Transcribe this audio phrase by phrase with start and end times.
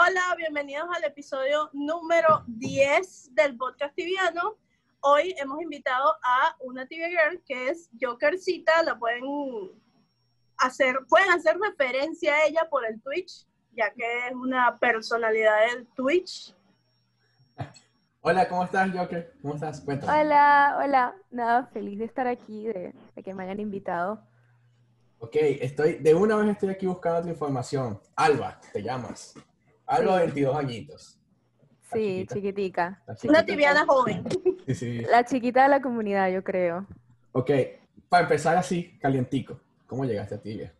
[0.00, 4.56] Hola, bienvenidos al episodio número 10 del podcast tibiano.
[5.00, 9.24] Hoy hemos invitado a una tibia girl que es Jokercita, la pueden
[10.58, 15.88] hacer, pueden hacer referencia a ella por el Twitch, ya que es una personalidad del
[15.88, 16.54] Twitch.
[18.20, 19.32] Hola, ¿cómo estás, Joker?
[19.42, 19.80] ¿Cómo estás?
[19.80, 20.20] Cuéntame.
[20.20, 21.16] Hola, hola.
[21.32, 24.22] Nada, feliz de estar aquí, de, de que me hayan invitado.
[25.18, 28.00] Ok, estoy, de una vez estoy aquí buscando tu información.
[28.14, 29.34] Alba, te llamas.
[29.88, 30.24] Alba, Sí.
[30.26, 31.18] 22 añitos.
[31.92, 33.02] Sí, chiquitica.
[33.24, 34.22] Una tibiana joven.
[34.66, 34.98] Sí, sí.
[35.10, 36.86] La chiquita de la comunidad, yo creo.
[37.32, 37.50] Ok,
[38.08, 39.58] para empezar así, calientico.
[39.86, 40.74] ¿Cómo llegaste a Tibia?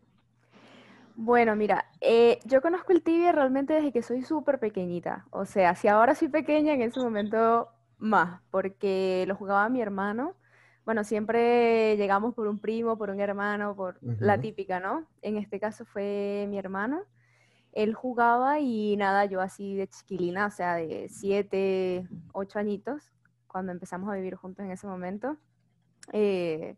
[1.15, 5.25] Bueno, mira, eh, yo conozco el tibia realmente desde que soy súper pequeñita.
[5.31, 10.35] O sea, si ahora soy pequeña, en ese momento más, porque lo jugaba mi hermano.
[10.85, 15.07] Bueno, siempre llegamos por un primo, por un hermano, por la típica, ¿no?
[15.21, 17.01] En este caso fue mi hermano.
[17.71, 23.11] Él jugaba y nada, yo así de chiquilina, o sea, de siete, ocho añitos,
[23.47, 25.37] cuando empezamos a vivir juntos en ese momento.
[26.13, 26.75] Eh,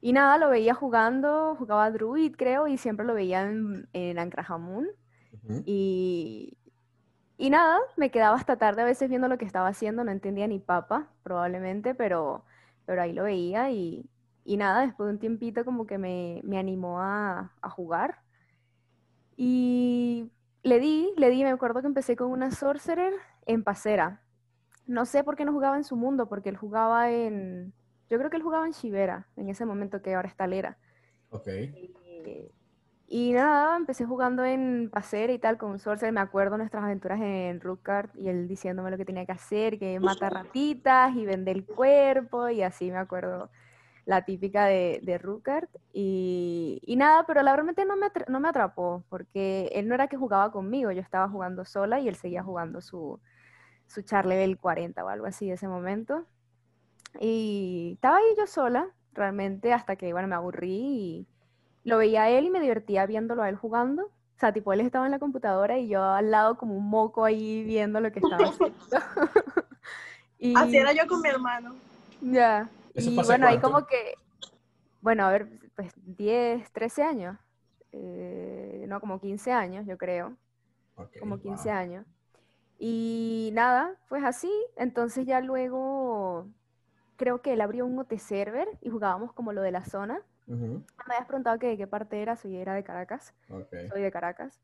[0.00, 4.88] y nada, lo veía jugando, jugaba Druid, creo, y siempre lo veía en, en Ancrajamun.
[5.32, 5.62] Ujú.
[5.64, 6.58] Y,
[7.38, 10.46] y nada, me quedaba hasta tarde a veces viendo lo que estaba haciendo, no entendía
[10.46, 12.44] ni papa, probablemente, pero,
[12.86, 14.08] pero ahí lo veía y,
[14.44, 18.23] y nada, después de un tiempito como que me, me animó a, a jugar.
[19.36, 20.30] Y
[20.62, 23.12] le di, le di, me acuerdo que empecé con una Sorcerer
[23.46, 24.22] en Pasera.
[24.86, 27.72] No sé por qué no jugaba en su mundo, porque él jugaba en,
[28.10, 30.78] yo creo que él jugaba en Shivera, en ese momento que ahora está Lera.
[31.30, 31.48] Ok.
[31.48, 32.50] Eh,
[33.06, 36.12] Y nada, empecé jugando en Pasera y tal con un Sorcerer.
[36.12, 40.00] Me acuerdo nuestras aventuras en Rookart y él diciéndome lo que tenía que hacer, que
[40.00, 43.50] mata ratitas y vende el cuerpo y así me acuerdo
[44.06, 45.70] la típica de, de Rookart.
[45.92, 50.08] Y, y nada, pero la realmente no me, no me atrapó porque él no era
[50.08, 53.20] que jugaba conmigo, yo estaba jugando sola y él seguía jugando su,
[53.86, 56.26] su char level 40 o algo así de ese momento.
[57.20, 61.26] Y estaba ahí yo sola, realmente, hasta que, bueno, me aburrí y
[61.84, 64.06] lo veía a él y me divertía viéndolo a él jugando.
[64.06, 67.24] O sea, tipo, él estaba en la computadora y yo al lado como un moco
[67.24, 68.74] ahí viendo lo que estaba haciendo.
[70.38, 71.74] y Así era yo con mi hermano.
[72.20, 72.68] ya.
[72.94, 74.14] ¿Eso Y bueno, ahí como que,
[75.00, 77.36] bueno, a ver, pues 10, 13 años.
[77.92, 80.36] Eh, no, como 15 años, yo creo
[80.96, 81.78] Ok, como 15 wow.
[81.78, 82.06] años.
[82.78, 84.50] Y nada, pues así.
[84.76, 86.48] Entonces ya luego
[87.16, 90.22] creo que él abrió un OT server y jugábamos como lo de la zona.
[90.46, 90.84] Ujú.
[91.08, 93.72] Me habías preguntado que de qué parte era, soy era de Caracas, Ok.
[93.92, 94.60] soy de Caracas.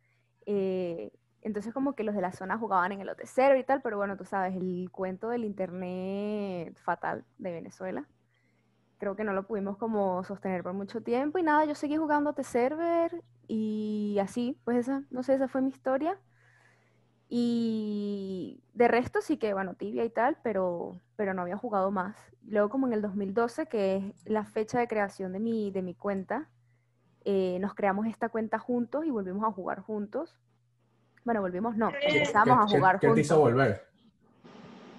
[0.46, 3.82] Eh, entonces como que los de la zona jugaban en el OT server y tal,
[3.82, 8.06] pero bueno, tú sabes, el cuento del internet fatal de Venezuela.
[9.00, 12.30] Creo que no lo pudimos como sostener por mucho tiempo y nada, yo seguí jugando
[12.30, 16.18] OT server y así, pues esa, no sé, esa fue mi historia.
[17.28, 22.14] Y de resto sí que, bueno, tibia y tal, pero, pero no había jugado más.
[22.46, 25.94] Luego como en el 2012, que es la fecha de creación de mi, de mi
[25.94, 26.48] cuenta,
[27.24, 30.38] eh, nos creamos esta cuenta juntos y volvimos a jugar juntos.
[31.24, 33.24] Bueno, volvimos, no, ¿Qué- empezamos a ¿Qué- qué- jugar ¿Qué te juntos.
[33.24, 33.86] hizo volver?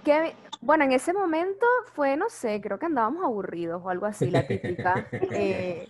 [0.03, 4.31] Que, bueno, en ese momento fue, no sé, creo que andábamos aburridos o algo así,
[4.31, 5.11] la típica.
[5.31, 5.89] eh,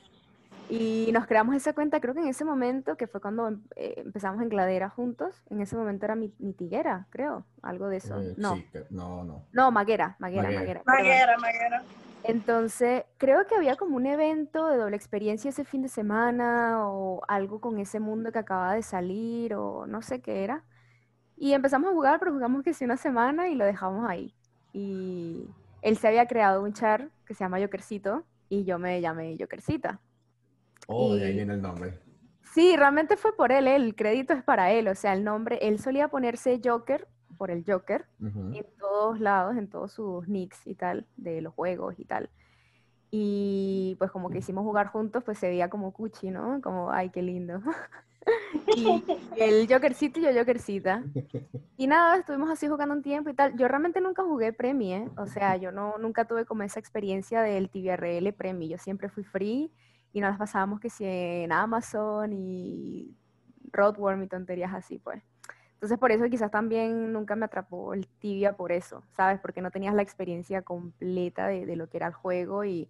[0.68, 3.96] y nos creamos esa cuenta, creo que en ese momento, que fue cuando em- eh,
[3.98, 8.16] empezamos en Gladera juntos, en ese momento era mi, mi tiguera, creo, algo de eso.
[8.20, 9.48] Eh, No, sí, no, no.
[9.54, 10.84] no, Maguera, Maguera, Maguera.
[10.86, 10.86] Maguera.
[10.86, 11.86] Maguera, maguera.
[12.24, 17.22] Entonces, creo que había como un evento de doble experiencia ese fin de semana o
[17.28, 20.64] algo con ese mundo que acababa de salir o no sé qué era.
[21.38, 24.36] Y empezamos a jugar, pero jugamos que sí una semana y lo dejamos ahí.
[24.74, 25.46] Y
[25.82, 30.00] él se había creado un char que se llama Jokercito y yo me llamé Jokercita.
[30.88, 32.00] Oh, de ahí Y- viene el nombre.
[32.54, 35.80] Sí, realmente fue por él, el crédito es para él, o sea, el nombre, él
[35.80, 37.08] solía ponerse Joker
[37.38, 38.54] por el Joker Ujú.
[38.54, 42.30] en todos lados, en todos sus nicks y tal, de los juegos y tal.
[43.10, 46.60] Y pues como que hicimos jugar juntos, pues se veía como cuchi, ¿no?
[46.62, 47.62] Como, ay, qué lindo.
[48.76, 49.04] Y
[49.38, 51.04] el Jokercito y yo Jokercita.
[51.78, 53.58] Y nada, estuvimos así jugando un tiempo y tal.
[53.58, 55.10] Yo realmente nunca jugué Premi, ¿eh?
[55.18, 58.70] O sea, yo no, nunca tuve como esa experiencia del TBRL Premi.
[58.70, 59.72] Yo siempre fui free
[60.14, 63.16] y nos las pasábamos que si en Amazon y
[63.72, 65.24] Roadworm y tonterías así, pues.
[65.74, 69.40] Entonces por eso quizás también nunca me atrapó el tibia por eso, ¿sabes?
[69.40, 72.88] Porque no tenías la experiencia completa de, de lo que era el juego y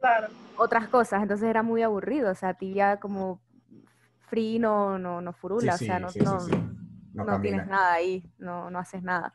[0.00, 0.28] Claro.
[0.56, 1.20] otras cosas.
[1.22, 2.30] Entonces era muy aburrido.
[2.30, 3.38] O sea, tibia como
[4.30, 5.76] free no, no, no furula.
[5.76, 6.58] Sí, o sea, sí, no, sí, no, sí, sí.
[7.12, 9.34] No, no tienes nada ahí, no, no haces nada.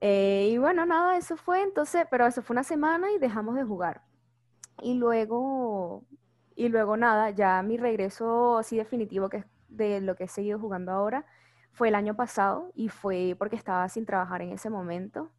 [0.00, 3.62] Eh, y bueno, nada, eso fue entonces, pero eso fue una semana y dejamos de
[3.62, 4.02] jugar.
[4.80, 6.04] Y luego,
[6.56, 10.58] y luego nada, ya mi regreso así definitivo, que es de lo que he seguido
[10.58, 11.24] jugando ahora,
[11.70, 15.30] fue el año pasado y fue porque estaba sin trabajar en ese momento.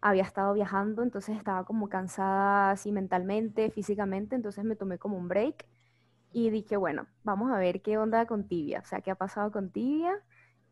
[0.00, 5.28] Había estado viajando, entonces estaba como cansada así mentalmente, físicamente, entonces me tomé como un
[5.28, 5.66] break
[6.32, 9.50] y dije, bueno, vamos a ver qué onda con Tibia, o sea, qué ha pasado
[9.52, 10.14] con Tibia.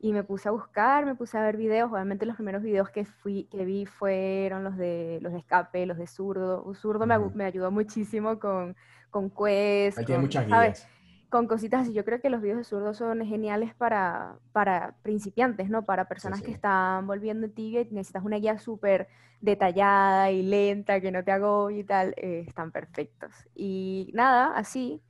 [0.03, 1.93] Y me puse a buscar, me puse a ver videos.
[1.93, 5.99] Obviamente los primeros videos que, fui, que vi fueron los de, los de escape, los
[5.99, 6.73] de zurdo.
[6.75, 7.31] Zurdo me, Ujú.
[7.35, 8.77] me ayudó muchísimo con,
[9.11, 10.79] con Quest, Ahí tiene con, muchas ¿sabes?
[10.79, 10.89] guías.
[11.29, 11.93] con cositas así.
[11.93, 15.85] Yo creo que los videos de zurdo son geniales para, para principiantes, ¿no?
[15.85, 16.55] Para personas que sí.
[16.55, 19.09] están volviendo en tibia y necesitas una guía súper
[19.41, 23.33] detallada y lenta, que no te agobie y tal, eh, están perfectos.
[23.55, 25.03] Y nada, así.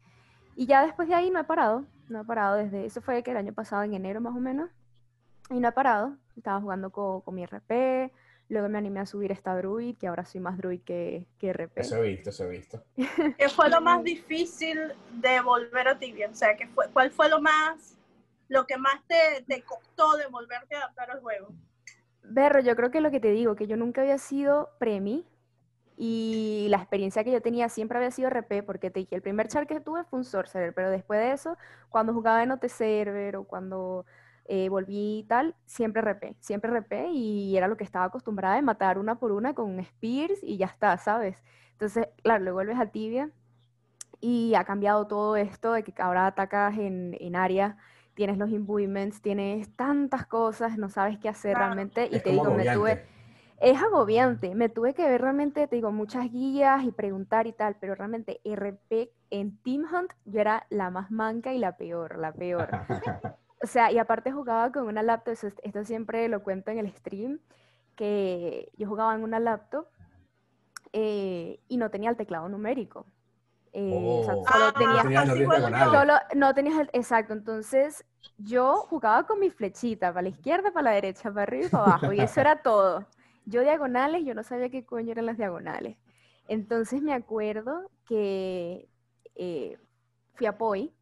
[0.60, 3.30] Y ya después de ahí no he parado, no he parado desde, eso fue que
[3.30, 4.68] el año pasado, en enero más o menos,
[5.48, 6.18] y no he parado.
[6.36, 8.12] Estaba jugando co- con, mi RP,
[8.50, 11.80] luego me animé a subir esta Druid, que ahora soy más Druid que, que RP.
[11.80, 12.84] Eso he visto, eso he visto.
[13.38, 16.28] ¿Qué fue lo más difícil de volver a Tibia?
[16.30, 17.96] O sea, ¿qué fue, ¿cuál fue lo más,
[18.50, 21.54] lo que más te, te costó de volverte a adaptar al juego?
[22.22, 25.24] Berro, yo creo que lo que te digo, que yo nunca había sido premi
[26.02, 29.49] y la experiencia que yo tenía siempre había sido RP, porque te dije, el primer
[29.49, 31.58] char que tuve fue un sorcerer, pero después de eso,
[31.91, 34.06] cuando jugaba en OT Server o cuando
[34.47, 38.62] eh, volví y tal, siempre RP, siempre RP y era lo que estaba acostumbrada de
[38.62, 41.43] matar una por una con Spears y ya está, ¿sabes?
[41.73, 43.31] Entonces, claro, luego vuelves a Tibia
[44.23, 47.76] y ha cambiado todo esto de que ahora atacas en, en área,
[48.14, 51.75] tienes los imbuements, tienes tantas cosas, no sabes qué hacer Claro.
[51.75, 53.19] realmente y Es te como digo, me tuve.
[53.60, 54.54] Es agobiante.
[54.54, 58.40] Me tuve que ver realmente, te digo, muchas guías y preguntar y tal, pero realmente
[58.44, 62.68] RP en Team Hunt yo era la más manca y la peor, la peor.
[63.62, 66.90] O sea, y aparte jugaba con una laptop, eso- esto siempre lo cuento en el
[66.92, 67.38] stream,
[67.94, 69.86] que yo jugaba en una laptop
[70.92, 73.04] eh, y no tenía el teclado numérico.
[73.72, 74.44] Eh, o sea, Oh.
[74.50, 75.02] solo Ah, tenía.
[75.90, 78.04] Solo no tenías el, exacto, entonces
[78.38, 81.84] yo jugaba con mi flechita, para la izquierda, para la derecha, para arriba y para
[81.84, 83.04] abajo, y eso era todo.
[83.44, 85.96] Yo diagonales, yo no sabía qué coño eran las diagonales.
[86.48, 88.88] Entonces me acuerdo que
[89.37, 89.78] eh,
[90.34, 90.92] fui a Poi,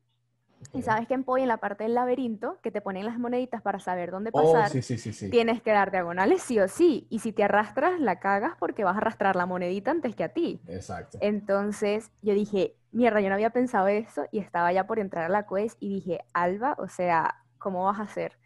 [0.72, 3.62] y sabes que en Poi, en la parte del laberinto, que te ponen las moneditas
[3.62, 5.30] para saber dónde Oh, pasar, sí, sí, sí, sí.
[5.30, 8.94] tienes que dar diagonales sí o sí, y si te arrastras, la cagas porque vas
[8.94, 10.60] a arrastrar la monedita antes que a ti.
[10.68, 11.18] Exacto.
[11.20, 15.28] Entonces yo dije, mierda, yo no había pensado eso y estaba ya por entrar a
[15.28, 18.38] la quest y dije, Alba, o sea, ¿cómo vas a hacer?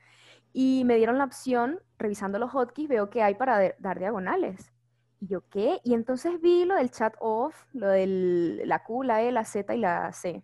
[0.53, 4.73] Y me dieron la opción, revisando los hotkeys, veo que hay para de- dar diagonales.
[5.21, 5.81] Y yo, ¿qué?
[5.85, 8.07] Y entonces vi lo del chat off, lo de
[8.67, 10.43] la Q, la E, la Z y la C.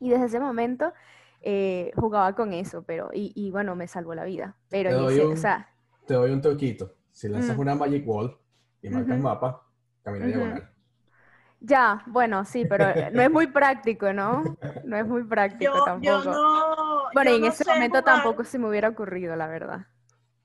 [0.00, 0.92] Y desde ese momento
[1.40, 4.56] eh, jugaba con eso, pero, y, y bueno, me salvó la vida.
[4.70, 5.68] Pero, Te doy ese- o un- sea,
[6.06, 6.94] Te doy un toquito.
[7.12, 7.60] Si lanzas Mm.
[7.60, 8.36] una Magic Wall
[8.82, 9.22] y marcas Ujú.
[9.22, 9.62] mapa,
[10.02, 10.68] camina diagonal.
[11.60, 14.42] ya, bueno, sí, pero no es muy práctico, ¿no?
[14.84, 16.06] No es muy práctico Yo, tampoco.
[16.06, 16.87] yo no.
[17.14, 19.86] Bueno, yo en no ese momento jugar- tampoco se me hubiera ocurrido, la verdad.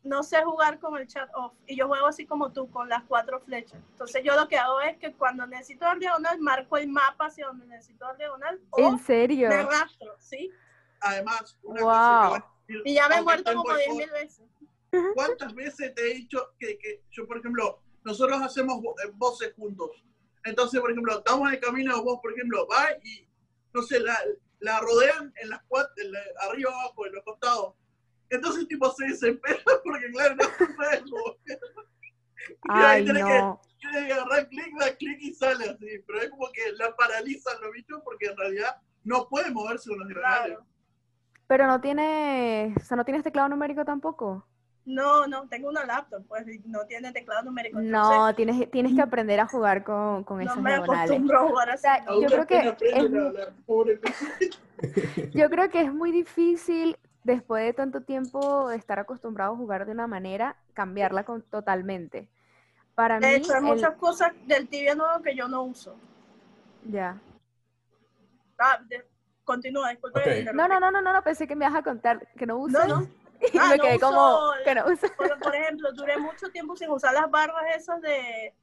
[0.04, 1.54] No sé jugar con el chat off.
[1.66, 3.80] Y yo juego así como tú, con las cuatro flechas.
[3.92, 7.48] Entonces, yo lo que hago es que cuando necesito dar diagonal, marco el mapa hacia
[7.48, 8.60] donde necesito dar diagonal.
[8.72, 9.48] O ¿En serio?
[9.50, 10.52] me rastro, ¿sí?
[11.00, 11.90] Además, una Wow.
[11.90, 14.46] cosa que decir, Y ya me he muerto como 10 boicot, mil veces.
[15.14, 20.04] ¿Cuántas veces te he dicho que, que yo, por ejemplo, nosotros hacemos eh, voces juntos?
[20.44, 23.26] Entonces, por ejemplo, estamos en el camino, vos, por ejemplo, va y,
[23.74, 24.18] no sé, la,
[24.64, 27.76] la rodean en las cuatro, en la- arriba, abajo, en los costados.
[28.30, 31.60] Entonces, tipo, se desespera porque, claro, no se puede mover.
[32.66, 33.14] Y ahí no.
[33.14, 35.88] que, tiene que agarrar clic, da clic y sale así.
[36.08, 40.00] Pero es como que la paralizan los bichos porque en realidad no puede moverse con
[40.00, 40.08] los.
[40.08, 40.66] Claro.
[41.48, 44.48] Pero no tienes, o sea, no tienes teclado numérico tampoco.
[44.86, 47.80] No, no, tengo una laptop, pues no tiene teclado numérico.
[47.80, 51.48] No, tienes, tienes que aprender a jugar con, con entonces, esas no me acostumbro a
[51.48, 51.82] jugar así.
[51.84, 52.22] sea, no.
[52.22, 54.00] Yo creo que es muy-.
[55.34, 59.86] Yo creo que es muy difícil, después de tanto tiempo de estar acostumbrado a jugar
[59.86, 62.28] de una manera, cambiarla con- totalmente.
[62.94, 65.96] Para mí, De hecho, hay el- muchas cosas del tibia nuevo que yo no uso.
[66.86, 67.18] ya.
[68.60, 69.06] Ah, de-
[69.46, 70.20] continúa, disculpe.
[70.20, 70.26] Ok.
[70.26, 70.58] que interrumpí.
[70.58, 72.88] No, no, no, no, no, no, pensé que me ibas a contar que no usas.
[72.88, 73.08] No, no.
[73.52, 75.12] Y Ah, me no quedé como que no usas.
[75.12, 78.56] Por, por ejemplo, duré mucho tiempo sin usar las barras esas de,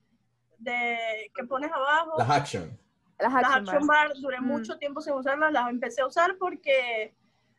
[0.59, 2.15] de que pones abajo.
[2.19, 2.81] Las action.
[3.19, 3.87] Las las action bars.
[3.87, 4.45] bar, duré Mm.
[4.47, 7.15] mucho tiempo sin usarlas, las empecé a usar porque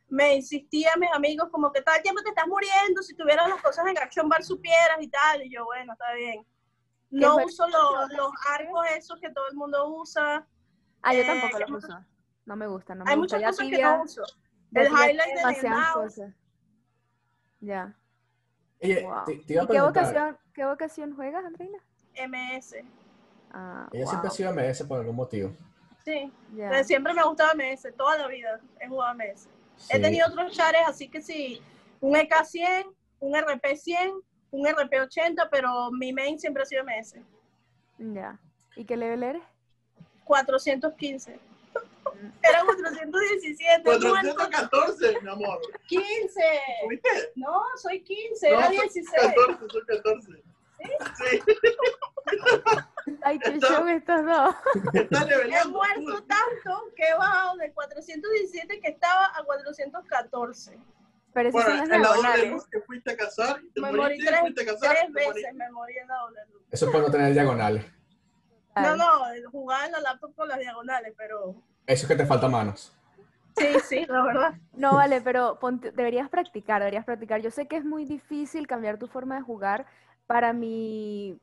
[0.08, 3.62] me insistían mis amigos como que todo el tiempo te estás muriendo, si tuvieras las
[3.62, 6.44] cosas en action bar supieras y tal, y yo, bueno, está bien.
[7.10, 10.46] No uso los, los arcos esos que todo el mundo usa,
[11.02, 12.04] Ah, yo Eh, tampoco los uso.
[12.44, 13.36] No me gusta, no me hay gusta.
[13.36, 14.22] muchas cosas que no uso.
[14.74, 16.32] El highlight de demasiadas cosas.
[17.62, 17.94] Ya.
[18.82, 19.24] Oye, Wow.
[19.24, 21.78] te, te iba a ¿Y qué vocación, qué vocación juegas, Andreina?
[22.28, 22.84] MS,
[23.54, 25.52] Ah, Ella siempre ha sido MS por algún motivo.
[26.04, 26.32] sí.
[26.84, 29.48] Siempre me ha gustado MS, toda la vida he jugado MS.
[29.76, 29.96] Sí.
[29.96, 31.62] He tenido otros chares, así que sí,
[32.00, 32.86] un EK100,
[33.20, 37.20] un RP100, un RP80, pero mi main siempre ha sido MS.
[37.98, 38.38] Ya.
[38.74, 39.42] ¿Y qué level eres?
[40.24, 41.38] 415.
[42.42, 43.82] Era 417.
[43.84, 44.08] muerto.
[44.10, 45.60] 414, mi amor.
[45.86, 46.40] 15.
[46.88, 47.08] ¿Viste?
[47.36, 49.34] No, soy 15, No, era soy 16.
[49.34, 50.42] 14, soy 14.
[50.78, 51.54] Sí,
[53.22, 54.54] Ay, qué Está- show estos dos.
[54.94, 60.78] He muerto tanto que he bajado de 417 que estaba a 414.
[61.34, 63.80] Pero eso Bueno, son las en la doble luz que fuiste a cazar, y te
[63.80, 66.62] Me morí tres, fuiste a tres veces, me morí en la doble luz.
[66.70, 67.84] Eso es por no tener diagonales.
[68.76, 69.06] No, no,
[69.50, 71.54] jugaba en la laptop con las diagonales, pero
[71.86, 72.92] Eso es que te falta manos.
[73.56, 74.54] sí, sí, la verdad.
[74.74, 77.40] No, vale, pero ponte- deberías practicar, deberías practicar.
[77.42, 79.86] Yo sé que es muy difícil cambiar tu forma de jugar.
[80.26, 81.38] Para mi,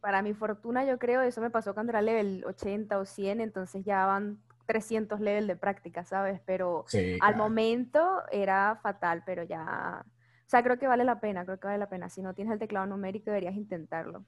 [0.00, 3.84] para mi fortuna, yo creo, eso me pasó cuando era level 80 o 100, entonces
[3.84, 6.40] ya van 300 level de práctica, ¿sabes?
[6.44, 7.14] Pero Sí.
[7.14, 7.36] al claro.
[7.36, 10.04] momento era fatal, pero ya...
[10.04, 12.10] O sea, creo que vale la pena, creo que vale la pena.
[12.10, 14.24] Si no tienes el teclado numérico, deberías intentarlo.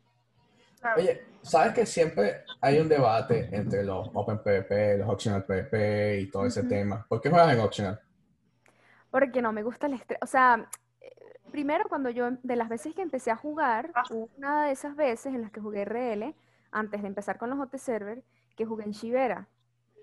[0.96, 6.30] Oye, ¿sabes que siempre hay un debate entre los Open PvP, los Optional PvP y
[6.30, 6.68] todo ese Ujú.
[6.68, 7.06] tema?
[7.08, 8.00] ¿Por qué juegas en Optional?
[9.10, 10.18] Porque no me gusta el estrés.
[10.22, 10.68] O sea,
[11.00, 11.10] eh,
[11.50, 14.04] primero cuando yo, de las veces que empecé a jugar, Ah.
[14.10, 16.34] hubo una de esas veces en las que jugué RL,
[16.70, 18.22] antes de empezar con los OT Server,
[18.56, 19.48] que jugué en Shivera.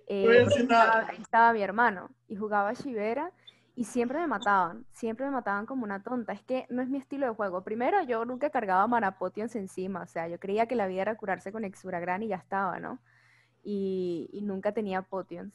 [0.08, 0.86] Eh, nada.
[0.86, 3.32] estaba, ahí estaba mi hermano y jugaba Shivera
[3.75, 6.34] y siempre me mataban, siempre me mataban como una tonta.
[6.34, 7.63] Es que no es mi estilo de juego.
[7.63, 11.15] Primero, yo nunca cargaba mana potions encima, o sea, yo creía que la vida era
[11.15, 13.00] curarse con Exuragran y ya estaba, ¿no?
[13.63, 15.53] Y, y nunca tenía potions.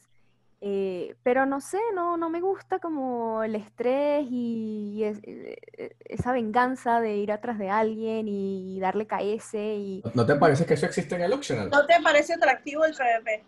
[0.61, 5.55] Eh, pero no sé, no, no me gusta como el estrés y, y es- eh,
[5.77, 10.03] eh, esa venganza de ir atrás de alguien y darle KS y...
[10.13, 11.69] ¿No te parece que eso existe en el Optional?
[11.69, 13.43] ¿No te parece atractivo el PvP?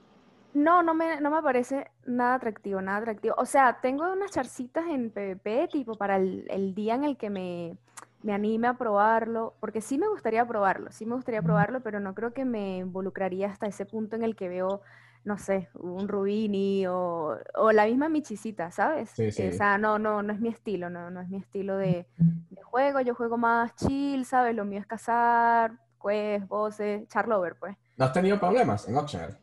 [0.54, 3.36] No, no me, no me parece nada atractivo, nada atractivo.
[3.38, 7.30] O sea, tengo unas charcitas en PvP, tipo para el, el día en el que
[7.30, 7.78] me,
[8.24, 12.14] me anime a probarlo, porque sí me gustaría probarlo, sí me gustaría probarlo, pero no
[12.14, 14.82] creo que me involucraría hasta ese punto en el que veo,
[15.24, 19.10] no sé, un Rubini o, o la misma Michisita, ¿sabes?
[19.12, 19.48] Sí, sí.
[19.48, 22.62] O sea, no, no, no es mi estilo, no, no es mi estilo de, de
[22.62, 24.56] juego, yo juego más chill, ¿sabes?
[24.56, 27.76] Lo mío es cazar, quest, voces, charlover, pues.
[27.98, 29.38] ¿No has tenido problemas en Optional?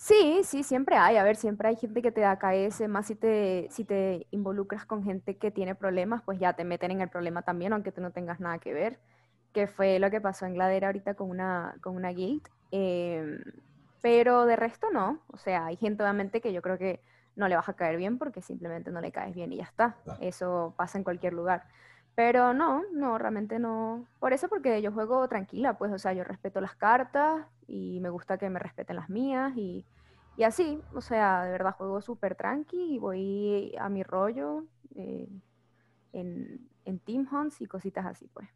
[0.00, 1.18] Sí, sí, siempre hay.
[1.18, 4.86] A ver, siempre hay gente que te da KS, más si te, si te involucras
[4.86, 8.00] con gente que tiene problemas, pues ya te meten en el problema también, aunque tú
[8.00, 8.98] no tengas nada que ver,
[9.52, 12.48] que fue lo que pasó en Gladera ahorita con una, con una guild.
[12.70, 13.42] Em,
[14.00, 15.20] pero de resto no.
[15.26, 17.02] O sea, hay gente obviamente que yo creo que
[17.36, 19.96] no le vas a caer bien porque simplemente no le caes bien y ya está.
[20.22, 21.64] Eso pasa en cualquier lugar.
[22.20, 24.04] Pero no, no, realmente no.
[24.18, 28.10] Por eso porque yo juego tranquila, pues, o sea, yo respeto las cartas y me
[28.10, 29.86] gusta que me respeten las mías y,
[30.36, 35.30] y así, o sea, de verdad juego súper tranqui y voy a mi rollo eh,
[36.12, 38.50] en, en Team Hunts y cositas así, pues.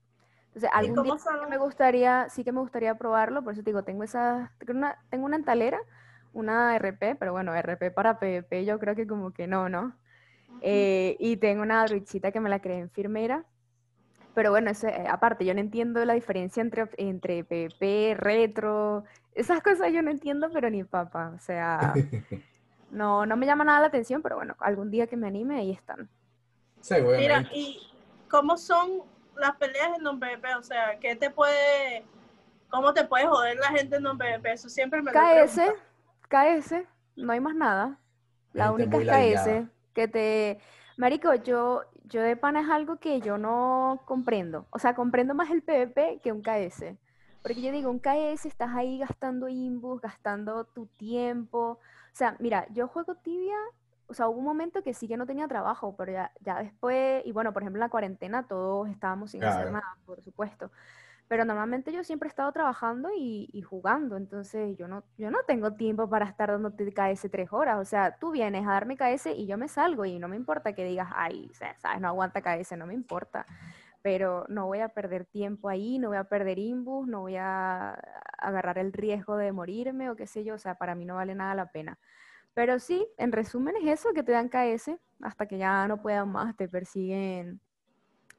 [0.48, 3.62] Entonces, ¿Y algún día sí que me gustaría, sí que me gustaría probarlo, por eso
[3.62, 5.80] te digo, tengo esa, tengo una, tengo una entalera,
[6.34, 9.96] una RP, pero bueno, RP para PvP yo creo que como que no, ¿no?
[10.60, 13.46] Eh, y tengo una druidcita que me la creé en firmera.
[14.34, 19.62] Pero bueno, eso, eh, aparte, yo no entiendo la diferencia entre, entre PvP, retro, esas
[19.62, 21.32] cosas yo no entiendo, pero ni papa.
[21.34, 21.92] O sea,
[22.90, 25.70] no, no me llama nada la atención, pero bueno, algún día que me anime, ahí
[25.72, 26.08] están.
[26.80, 27.22] Seguramente.
[27.22, 27.80] Mira, ¿y
[28.28, 29.02] cómo son
[29.36, 30.54] las peleas en non-PvP?
[30.56, 32.04] O sea, ¿qué te puede,
[32.68, 34.52] cómo te puede joder la gente en non-PvP?
[34.52, 36.60] Eso siempre me lo KS, preguntado.
[36.60, 36.74] KS,
[37.16, 37.98] no hay más nada.
[38.52, 39.40] La Gente única es.
[39.40, 39.48] KS,
[39.94, 40.58] que te...
[40.96, 44.66] Marico, yo, yo de pana es algo que yo no comprendo.
[44.70, 46.96] O sea, comprendo más el PvP que un KS.
[47.42, 51.78] Porque yo digo, un KS estás ahí gastando imbus, gastando tu tiempo.
[51.78, 53.56] O sea, mira, yo juego tibia,
[54.06, 57.22] o sea, hubo un momento que sí que no tenía trabajo, pero ya, ya después,
[57.26, 60.70] y bueno, por ejemplo, en la cuarentena todos estábamos sin hacer nada, por supuesto.
[61.26, 65.72] Pero normalmente yo siempre he estado trabajando y, jugando, entonces yo no, yo no tengo
[65.72, 67.78] tiempo para estar dándote KS tres horas.
[67.78, 70.74] O sea, tú vienes a darme KS y yo me salgo y no me importa
[70.74, 73.46] que digas, ay, sabes, no aguanta KS, no me importa.
[74.02, 77.98] Pero no voy a perder tiempo ahí, no voy a perder imbus, no voy a
[78.38, 80.54] agarrar el riesgo de morirme o qué sé yo.
[80.54, 81.98] O sea, para mí no vale nada la pena.
[82.52, 86.30] Pero sí, en resumen es eso, que te dan KS hasta que ya no puedan
[86.30, 87.60] más, te persiguen.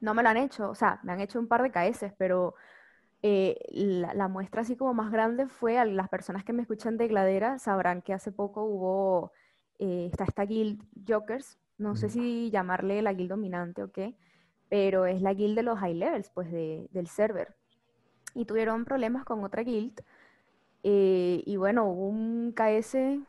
[0.00, 2.54] No me lo han hecho, o sea, me han hecho un par de KS, pero
[3.28, 6.96] eh, la, la muestra así como más grande fue a las personas que me escuchan
[6.96, 9.32] de Gladera, sabrán que hace poco hubo,
[9.80, 14.14] eh, está esta guild Jokers, no sé si llamarle la guild dominante o qué,
[14.68, 17.56] pero es la guild de los high levels, pues, de- del server.
[18.34, 20.00] Y tuvieron problemas con otra guild,
[20.84, 23.20] eh, y bueno, hubo un KS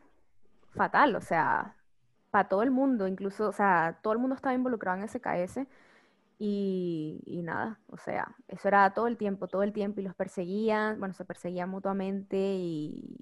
[0.70, 1.74] fatal, o sea,
[2.30, 5.66] para todo el mundo, incluso, o sea, todo el mundo estaba involucrado en ese KS.
[6.40, 10.14] Y, y nada, o sea, eso era todo el tiempo, todo el tiempo, y los
[10.14, 13.16] perseguían, bueno, se perseguían mutuamente y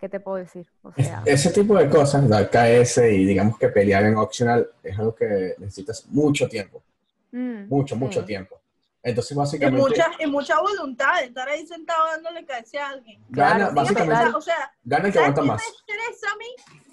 [0.00, 0.66] ¿qué te puedo decir?
[0.82, 4.98] O sea, Ese tipo de cosas, dar KS y digamos que pelear en optional es
[4.98, 6.82] algo que necesitas mucho tiempo,
[7.30, 8.26] mm, mucho, mucho sí.
[8.26, 8.60] tiempo.
[9.02, 13.22] Entonces, Y básicamente, mucha, y mucha voluntad de estar ahí sentado dándole cabeza a alguien.
[13.28, 14.34] gana, Claro, básicamente.
[14.34, 15.62] O sea, gana el que ¿sabes aguanta más.
[15.62, 16.36] me estresa a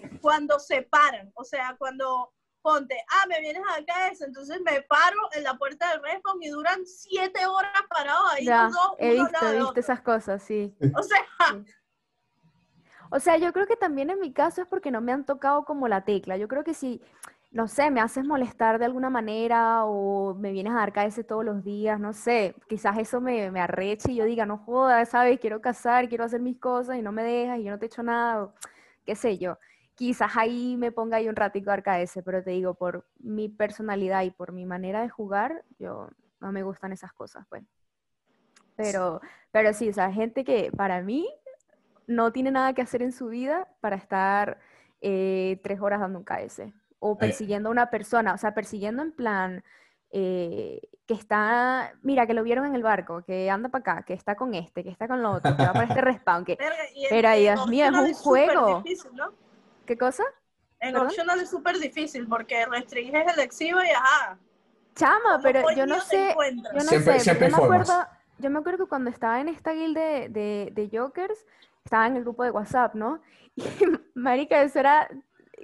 [0.10, 0.20] mí?
[0.22, 1.32] Cuando se paran.
[1.36, 2.32] O sea, cuando
[2.62, 6.50] ponte, ah, me vienes a KS, entonces me paro en la puerta del respawn y
[6.50, 10.76] duran siete horas parados ahí Ya, dos, he visto, he visto esas cosas, sí.
[10.96, 11.26] O sea,
[13.10, 15.66] O sea, yo creo que también en mi caso es porque no me han tocado
[15.66, 16.38] como la tecla.
[16.38, 17.02] Yo creo que si,
[17.52, 21.44] no sé, me haces molestar de alguna manera o me vienes a dar KS todos
[21.44, 25.40] los días, no sé, quizás eso me, me arreche y yo diga, no jodas, ¿sabes?
[25.42, 28.02] Quiero casar, quiero hacer mis cosas y no me dejas y yo no te echo
[28.02, 28.54] nada, o
[29.06, 29.58] qué sé yo.
[29.96, 33.50] Quizás ahí me ponga ahí un ratico a dar KS, pero te digo, por mi
[33.50, 37.64] personalidad y por mi manera de jugar, yo no me gustan esas cosas, pues.
[38.76, 39.22] Pero,
[39.52, 41.28] pero sí, o sea, gente que para mí
[42.08, 44.60] no tiene nada que hacer en su vida para estar
[45.02, 49.12] eh, tres horas dando un KS o persiguiendo a una persona, o sea, persiguiendo en
[49.12, 49.64] plan
[50.12, 54.14] eh, que está, mira, que lo vieron en el barco, que anda para acá, que
[54.14, 56.58] está con este, que está con lo otro, que va para este respawn, que,
[57.10, 58.84] Pero, Dios mío, es un juego.
[58.84, 59.34] difícil, ¿no?
[59.92, 60.24] ¿Qué cosa?
[60.80, 61.08] En ¿Perdón?
[61.08, 64.38] optional es súper difícil porque restringes el exivo y ajá.
[64.96, 67.94] Chama, ¿cómo pero yo no sé, yo no Siempre- sé, siempre yo me acuerdo,
[68.38, 71.46] yo me acuerdo que cuando estaba en esta guild de, de, de Jokers,
[71.84, 73.20] estaba en el grupo de WhatsApp, ¿no?
[73.58, 73.64] Y
[74.16, 75.10] marica, eso era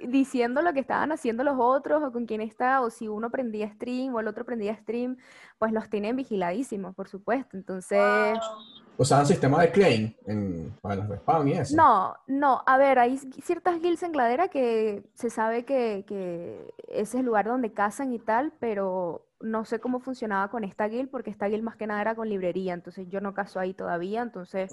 [0.06, 3.70] diciendo lo que estaban haciendo los otros o con quién está, o si uno prendía
[3.70, 5.16] stream o el otro prendía stream,
[5.58, 7.56] pues los tienen vigiladísimos, por supuesto.
[7.56, 8.77] Entonces, Wow.
[8.98, 11.76] Usaban sistema de claim en, para los respawn y eso.
[11.76, 17.02] no, no, a ver, hay ciertas guilds en Gladera que se sabe que, que ese
[17.02, 21.10] es el lugar donde cazan y tal, pero no sé cómo funcionaba con esta guild,
[21.10, 24.20] porque esta guild más que nada era con librería, entonces yo no caso ahí todavía,
[24.20, 24.72] entonces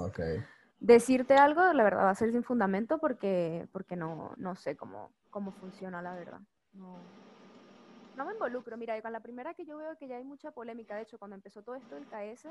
[0.80, 5.12] decirte algo, la verdad, va a ser sin fundamento porque, porque no, no sé cómo,
[5.30, 6.40] cómo funciona, la verdad.
[6.74, 6.98] No,
[8.18, 8.76] no me involucro.
[8.76, 11.36] Mira, con la primera que yo veo que ya hay mucha polémica, de hecho, cuando
[11.36, 12.50] empezó todo esto del KS,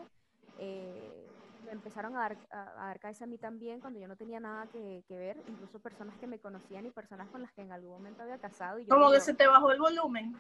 [0.59, 1.27] eh,
[1.65, 4.41] me empezaron a dar, a, a dar KS a mí también cuando yo no tenía
[4.41, 7.73] nada que, que ver, incluso personas que me conocían y personas con las que en
[7.73, 8.79] algún momento había casado.
[8.79, 10.37] Y yo Como que se te bajó el volumen.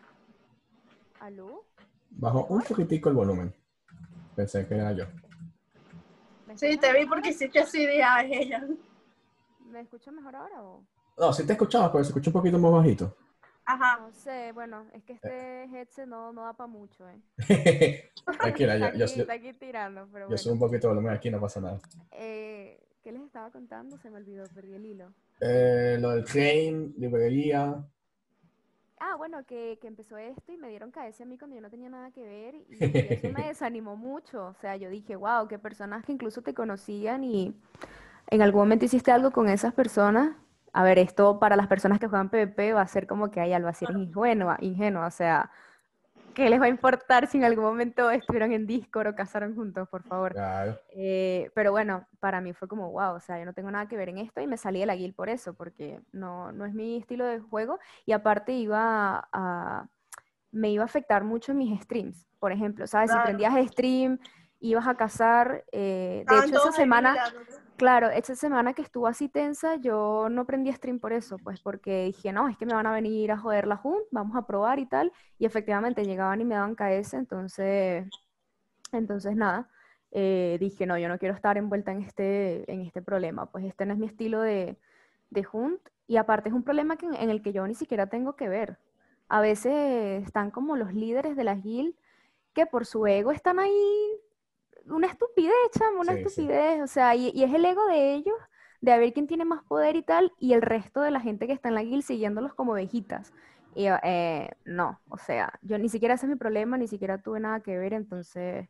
[1.21, 1.65] ¿Aló?
[2.11, 3.55] Bajó un poquitico el volumen.
[4.37, 5.05] Pensé que era yo.
[6.47, 8.67] ¿Me Sí, te vi porque hiciste así de ella.
[9.71, 10.85] ¿Me escuchas mejor ahora o...?
[11.17, 13.17] No, sí te escuchabas, pero se escucha un poquito más bajito.
[13.66, 13.98] Ajá.
[14.00, 17.20] No sé, bueno, es que este headset no, no da para mucho, ¿eh?
[18.38, 20.38] Tranquila, yo, yo, yo, está aquí tirando, pero yo bueno.
[20.38, 21.79] subo un poquito de volumen aquí, no pasa nada.
[22.12, 23.98] Eh, ¿qué les estaba contando?
[23.98, 25.12] Se me olvidó, perdí el hilo.
[25.40, 27.85] Eh, lo del claim, librería.
[29.00, 31.68] Ah, bueno, que, que empezó esto y me dieron KS a mí cuando yo no
[31.68, 34.46] tenía nada que ver y, y eso me desanimó mucho.
[34.46, 37.55] O sea, yo dije, wow, qué personas que incluso te conocían y
[38.29, 40.37] en algún momento hiciste algo con esas personas.
[40.75, 43.53] A ver, esto para las personas que juegan PvP va a ser como que hay
[43.53, 45.51] algo así eres ingenua, ingenua, o sea,
[46.35, 49.89] ¿qué les va a importar si en algún momento estuvieron en Discord o casaron juntos,
[49.89, 50.33] por favor?
[50.33, 50.81] Claro.
[50.97, 53.97] Eh, pero bueno, para mí fue como, wow, o sea, yo no tengo nada que
[53.97, 56.75] ver en esto y me salí de la guild por eso, porque no, no es
[56.75, 59.89] mi estilo de juego y aparte iba a, a-
[60.51, 62.27] me iba a afectar mucho en mis streams.
[62.41, 63.11] Por ejemplo, ¿sabes?
[63.11, 63.27] Si Claro.
[63.27, 64.19] prendías stream,
[64.64, 67.16] ibas a cazar, eh, de hecho esa semana,
[67.77, 72.07] claro, esa semana que estuvo así tensa, yo no prendí stream por eso, pues porque
[72.07, 74.79] dije, no, es que me van a venir a joder la Jun, vamos a probar
[74.79, 78.09] y tal, y efectivamente llegaban y me daban KS, entonces,
[78.92, 79.68] entonces nada,
[80.12, 83.85] eh, dije, no, yo no quiero estar envuelta en este, en este problema, pues este
[83.85, 84.79] no es mi estilo de,
[85.29, 88.35] de Hunt, y aparte es un problema que, en, el que yo ni siquiera tengo
[88.37, 88.79] que ver.
[89.29, 91.94] A veces están como los líderes de las guild
[92.53, 94.20] que por su ego están ahí,
[94.87, 96.27] una estupidez, chamo, una Sí, sí.
[96.29, 98.37] estupidez, o sea, y, y es el ego de ellos,
[98.81, 101.47] de a ver quién tiene más poder y tal, y el resto de la gente
[101.47, 103.33] que está en la guild siguiéndolos como ovejitas.
[103.75, 107.18] Y yo, eh, no, o sea, yo ni siquiera ese es mi problema, ni siquiera
[107.18, 108.68] tuve nada que ver, entonces,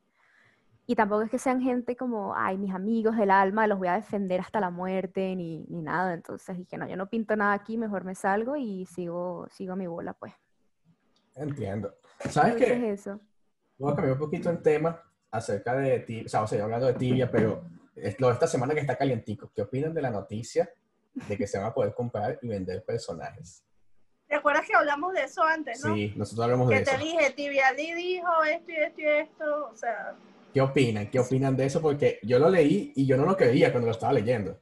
[0.86, 3.94] y tampoco es que sean gente como, ay, mis amigos del alma, los voy a
[3.94, 7.76] defender hasta la muerte, ni, ni nada, entonces dije, no, yo no pinto nada aquí,
[7.76, 10.32] mejor me salgo y sigo, sigo mi bola, pues.
[11.34, 11.92] Entiendo.
[12.30, 12.90] ¿Sabes qué?
[12.92, 13.20] eso.
[13.78, 15.02] Voy a cambiar un poquito el tema
[15.34, 17.64] acerca de tibia, o sea, o sea, hablando de tibia, pero
[17.96, 19.50] es lo de esta semana que está calientico.
[19.54, 20.70] ¿Qué opinan de la noticia
[21.28, 23.64] de que se van a poder comprar y vender personajes?
[24.28, 25.94] ¿Te acuerdas que hablamos de eso antes, no?
[25.94, 26.92] Sí, nosotros hablamos de Que eso.
[26.92, 29.68] te dije, Tibia Lee dijo esto y esto y esto.
[29.72, 30.14] O sea,
[30.52, 31.10] ¿Qué opinan?
[31.10, 31.82] ¿Qué opinan de eso?
[31.82, 34.56] Porque yo lo leí y yo no lo creía cuando lo estaba leyendo.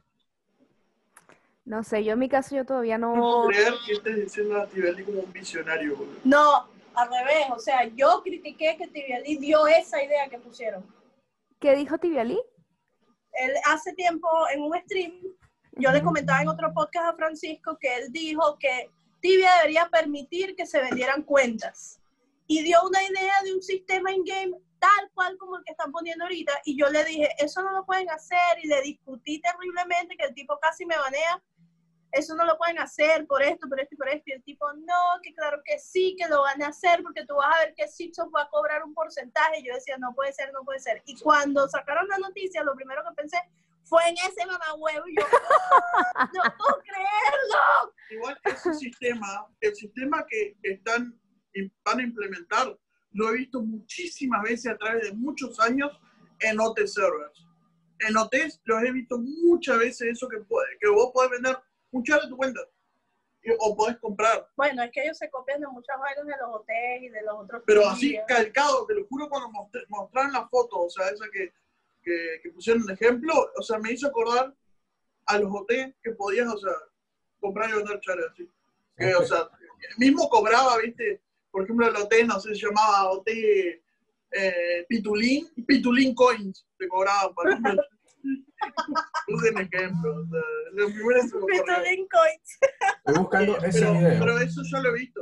[1.65, 3.21] No sé, yo en mi caso yo todavía No no...
[3.21, 6.15] puedo creer que estés diciendo a Tibeli como un visionario, boludo.
[6.25, 7.47] no, al revés.
[7.51, 10.85] O sea, yo critiqué que Tibialí dio esa idea que pusieron.
[11.59, 12.39] ¿Qué dijo Tibialí?
[13.33, 15.13] Él hace tiempo en un stream,
[15.73, 20.55] yo le comentaba en otro podcast a Francisco que él dijo que Tibia debería permitir
[20.55, 21.99] que se vendieran cuentas.
[22.45, 26.25] Y dio una idea de un sistema in-game tal cual como el que están poniendo
[26.25, 26.51] ahorita.
[26.65, 28.59] Y yo le dije, eso no lo pueden hacer.
[28.61, 31.41] Y le discutí terriblemente que el tipo casi me banea.
[32.13, 34.23] Eso no lo pueden hacer por esto, por esto y por esto.
[34.27, 37.35] Y el tipo, no, que claro que sí, que lo van a hacer porque tú
[37.35, 39.59] vas a ver que Simpson va a cobrar un porcentaje.
[39.59, 41.01] Y yo decía, no puede ser, no puede ser.
[41.07, 43.37] Y cuando sacaron la noticia, lo primero que pensé
[43.83, 45.07] fue en ese mamahuevo.
[45.07, 45.25] Y yo,
[46.15, 46.29] ¡Ah!
[46.33, 47.93] no puedo creerlo.
[48.11, 51.19] Igual ese sistema, el sistema que están,
[51.83, 52.77] van a implementar,
[53.13, 55.91] lo he visto muchísimas veces a través de muchos años
[56.41, 57.47] en OT servers.
[58.07, 61.57] En OT los he visto muchas veces eso que, puede, que vos podés vender
[61.93, 62.59] muchas de tu cuenta
[63.59, 64.47] o podés comprar.
[64.55, 67.35] Bueno, es que ellos se copian de muchas vainas de los hoteles y de los
[67.35, 67.63] otros.
[67.65, 69.49] Pero así calcado, te lo juro cuando
[69.89, 71.53] mostraron la foto, o sea, esa que,
[72.01, 74.53] que, que pusieron de ejemplo, o sea, me hizo acordar
[75.25, 76.73] a los hoteles que podías, o sea,
[77.39, 78.49] comprar y vender chares así.
[78.95, 79.49] Que, o sea,
[79.97, 83.81] mismo cobraba, viste, por ejemplo, el hotel, no sé, se llamaba hotel
[84.31, 87.51] eh, Pitulín, Pitulín Coins, te cobraban para
[89.27, 90.41] Puse un ejemplo, o sea,
[90.73, 92.59] lo primero es Pitulín Coins.
[93.05, 94.19] Estoy buscando ese pero, video.
[94.19, 95.21] pero eso ya lo he visto.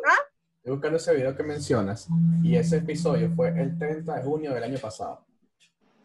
[0.57, 2.07] Estoy buscando ese video que mencionas.
[2.43, 5.25] Y ese episodio fue el 30 de junio del año pasado.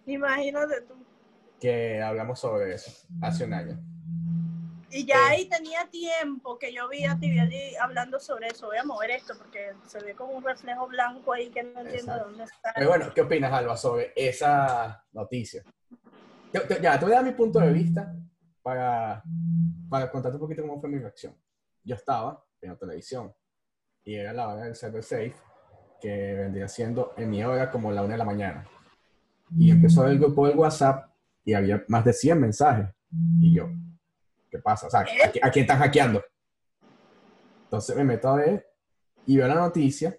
[0.07, 0.95] Imagínate tú.
[1.61, 2.91] Que hablamos sobre eso.
[3.23, 3.79] Hace un año.
[4.91, 5.23] Y ya Sí.
[5.29, 8.67] ahí tenía tiempo que yo vi a Tibiali hablando sobre eso.
[8.69, 12.13] Voy a mover esto porque se ve como un reflejo blanco ahí que no entiendo
[12.13, 12.29] Exacto.
[12.29, 12.73] dónde está.
[12.75, 15.65] Pero bueno, ¿qué opinas, Alba, sobre esa noticia?
[16.53, 18.15] Te- te- ya, te voy a dar mi punto de vista
[18.63, 19.23] para,
[19.89, 21.35] para contarte un poquito cómo fue mi reacción.
[21.85, 23.33] Yo estaba viendo televisión
[24.05, 25.35] y era la hora del server safe,
[26.01, 28.67] que vendría siendo en mi hora como la una de la mañana.
[29.57, 31.11] Y empezó el grupo del WhatsApp
[31.45, 32.89] y había más de 100 mensajes.
[33.41, 33.69] Y yo,
[34.51, 34.89] ¿qué pasa?
[34.89, 36.23] O sea, ¿a, a quién están hackeando?
[37.65, 38.67] Entonces me meto a ver
[39.27, 40.17] y veo la noticia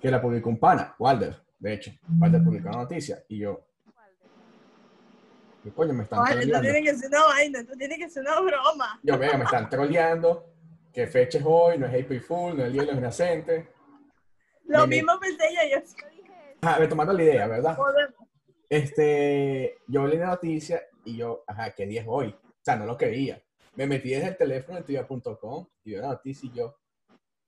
[0.00, 1.90] que la publicó un pana, Walder, de hecho.
[2.20, 3.67] Walder publicó una noticia y yo,
[5.68, 6.72] ¿qué coño me están Vale, esto troleando?
[6.72, 9.00] tiene que ser una vaina, esto tiene que ser una broma.
[9.02, 10.46] Yo, venga, me están troleando,
[10.92, 13.66] que fecha es hoy, no es April Fool, no es el Día de los Inocentes.
[14.64, 15.84] Lo mismo pensé yo, yo
[16.62, 17.78] Ah, retomando la idea, ¿verdad?
[18.68, 22.28] Este, yo leí la noticia y yo, ajá, ¿qué día es hoy?
[22.28, 23.42] O sea, no lo creía.
[23.76, 26.78] Me metí desde el teléfono en tuya.com y vi la noticia y yo,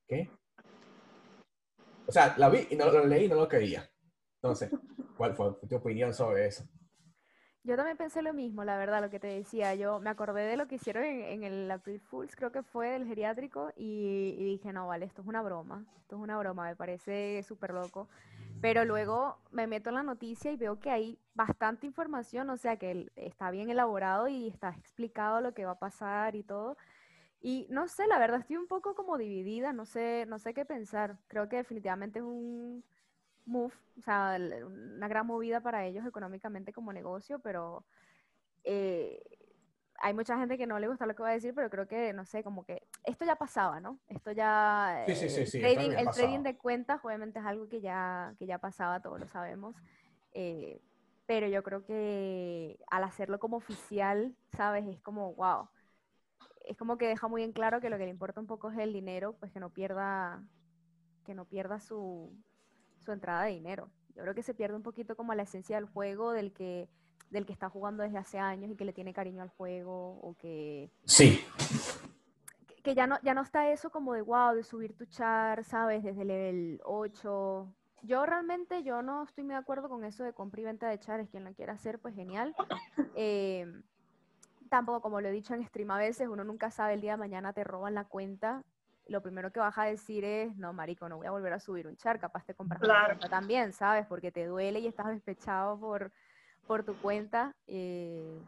[0.07, 0.31] ¿qué?
[2.07, 3.89] O sea, la vi y no lo leí y no lo creía.
[4.43, 4.71] Entonces,
[5.17, 6.65] ¿cuál fue tu opinión sobre eso?
[7.63, 9.75] Yo también pensé lo mismo, la verdad, lo que te decía.
[9.75, 12.89] Yo me acordé de lo que hicieron en, en el April Fools, creo que fue
[12.91, 16.65] del geriátrico, y, y dije, no, vale, esto es una broma, esto es una broma,
[16.65, 18.09] me parece súper loco.
[18.63, 22.77] Pero luego me meto en la noticia y veo que hay bastante información, o sea,
[22.77, 26.77] que está bien elaborado y está explicado lo que va a pasar y todo.
[27.43, 30.65] Y no sé, la verdad, estoy un poco como dividida, no sé, no sé qué
[30.65, 31.19] pensar.
[31.29, 32.85] Creo que definitivamente es un
[33.51, 34.37] move, o sea,
[34.67, 37.85] una gran movida para ellos económicamente como negocio, pero
[38.65, 39.23] eh,
[40.03, 42.13] hay mucha gente que no le gusta lo que voy a decir, pero creo que,
[42.13, 43.99] no sé, como que esto ya pasaba, ¿no?
[44.09, 47.69] Esto ya, Sí, sí, sí, el sí, trading, el trading de cuentas obviamente es algo
[47.69, 49.77] que ya, que ya pasaba, todos lo sabemos,
[50.33, 50.81] eh,
[51.27, 54.87] pero yo creo que al hacerlo como oficial, ¿sabes?
[54.89, 55.69] Es como, wow,
[56.65, 58.79] es como que deja muy en claro que lo que le importa un poco es
[58.79, 60.43] el dinero, pues que no pierda,
[61.25, 62.33] que no pierda su,
[63.01, 63.91] su entrada de dinero.
[64.15, 66.89] Yo creo que se pierde un poquito como la esencia del juego, del que,
[67.31, 70.35] del que está jugando desde hace años y que le tiene cariño al juego, o
[70.37, 71.45] que, Sí,
[72.67, 75.65] que- que ya no, ya no está eso como de wow, de subir tu char,
[75.65, 76.03] ¿sabes?
[76.03, 77.73] Desde level 8.
[78.03, 80.99] Yo realmente yo no estoy muy de acuerdo con eso de compra y venta de
[80.99, 81.29] chares.
[81.29, 82.55] Quien lo quiera hacer, pues genial.
[83.15, 83.67] Eh,
[84.71, 87.19] tampoco, como lo he dicho en stream a veces, uno nunca sabe el día de
[87.19, 88.63] mañana te roban la cuenta.
[89.11, 91.89] Lo primero que vas a decir es, no, marico, no voy a volver a subir
[91.89, 93.19] un char, capaz te compras Claro.
[93.29, 94.07] también, ¿sabes?
[94.07, 96.13] Porque te duele y estás despechado por,
[96.69, 97.53] por tu cuenta.
[97.67, 98.39] eh,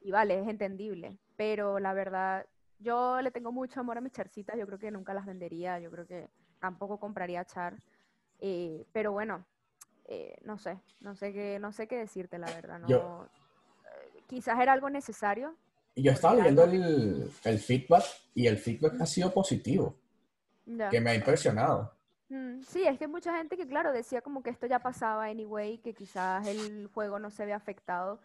[0.00, 1.18] y vale, es entendible.
[1.36, 2.46] Pero la verdad,
[2.78, 5.90] yo le tengo mucho amor a mis charcitas, yo creo que nunca las vendería, yo
[5.90, 6.28] creo que
[6.60, 7.74] tampoco compraría char.
[8.38, 9.44] eh, pero bueno,
[10.04, 12.78] eh, no sé, no sé qué, no sé qué decirte, la verdad.
[12.78, 13.28] No, Yo-
[14.28, 15.56] quizás era algo necesario.
[15.96, 18.04] y yo estaba leyendo el, el feedback
[18.34, 19.94] y el feedback ha sido positivo,
[20.66, 20.88] ya.
[20.90, 21.92] que me ha impresionado.
[22.28, 25.24] Mm, Sí, es que hay mucha gente que, claro, decía como que esto ya pasaba
[25.26, 28.20] anyway, que quizás el juego no se ve afectado.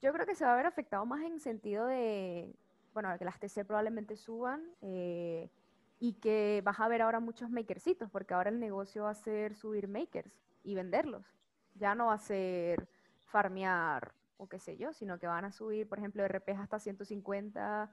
[0.00, 2.54] Yo creo que se va a ver afectado más en sentido de,
[2.94, 5.50] bueno, que las TC probablemente suban, eh,
[5.98, 9.54] y que vas a ver ahora muchos makercitos, porque ahora el negocio va a ser
[9.54, 10.32] subir makers
[10.64, 11.26] y venderlos.
[11.74, 12.88] Ya no va a ser
[13.26, 17.90] farmear o qué sé yo, sino que van a subir, por ejemplo, RPs hasta 150,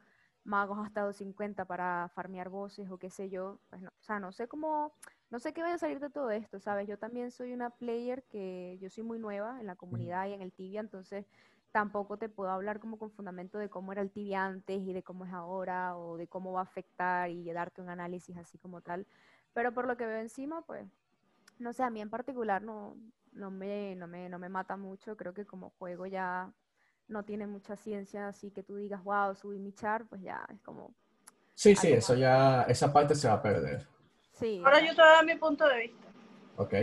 [0.48, 3.60] magos hasta 250 para farmear voces o qué sé yo.
[3.70, 4.94] Pues no, o sea, no sé cómo,
[5.30, 6.88] no sé qué vaya a salir de todo esto, ¿sabes?
[6.88, 10.42] Yo también soy una player que yo soy muy nueva en la comunidad y en
[10.42, 11.26] el tibia, entonces
[11.72, 15.04] tampoco te puedo hablar como con fundamento de cómo era el tibia antes y de
[15.04, 18.82] cómo es ahora o de cómo va a afectar y darte un análisis así como
[18.82, 19.06] tal.
[19.54, 20.88] Pero por lo que veo encima, pues,
[21.60, 22.96] no sé, a mí en particular no,
[23.34, 25.18] no, me, no, me, no me mata mucho.
[25.18, 26.52] Creo que como juego ya
[27.08, 30.60] no tiene mucha ciencia, así que tú digas, wow, subí mi char, pues ya es
[30.62, 30.94] como...
[31.54, 33.88] Sí, sí, eso ya, esa parte se va a perder.
[34.34, 34.62] Sí.
[34.64, 36.08] Ahora yo te voy a dar mi punto de vista.
[36.58, 36.74] ¿Ok?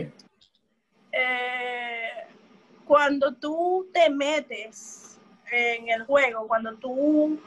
[1.12, 2.26] Eh,
[2.84, 5.18] cuando tú te metes
[5.52, 7.38] en el juego, cuando tú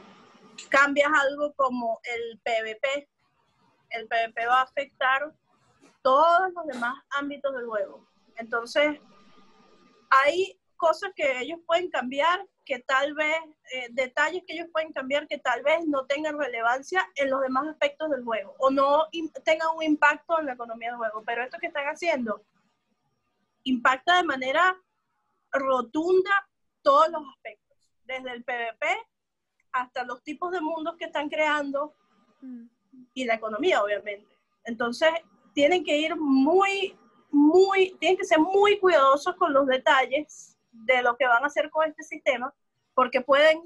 [0.70, 3.08] cambias algo como el PvP,
[3.90, 5.32] el PvP va a afectar
[6.02, 8.06] todos los demás ámbitos del juego.
[8.36, 8.98] Entonces,
[10.10, 13.40] hay cosas que ellos pueden cambiar, que tal vez,
[13.72, 17.66] eh, detalles que ellos pueden cambiar que tal vez no tengan relevancia en los demás
[17.66, 19.08] aspectos del juego o no
[19.42, 21.24] tengan un impacto en la economía del juego.
[21.24, 22.44] Pero esto que están haciendo
[23.64, 24.76] impacta de manera
[25.50, 26.48] rotunda
[26.82, 28.86] todos los aspectos, desde el PvP
[29.72, 31.94] hasta los tipos de mundos que están creando
[32.40, 32.68] Mm.
[33.14, 34.26] y la economía, obviamente.
[34.64, 35.08] Entonces,
[35.54, 36.96] tienen que ir muy,
[37.30, 41.70] muy, tienen que ser muy cuidadosos con los detalles de lo que van a hacer
[41.70, 42.54] con este sistema,
[42.94, 43.60] porque pueden,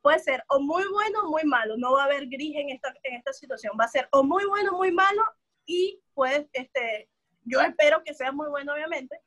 [0.00, 2.94] puede ser o muy bueno o muy malo, no va a haber gris en esta,
[3.02, 5.22] en esta situación, va a ser o muy bueno o muy malo
[5.64, 7.08] y pues, este,
[7.44, 9.20] yo espero que sea muy bueno, obviamente,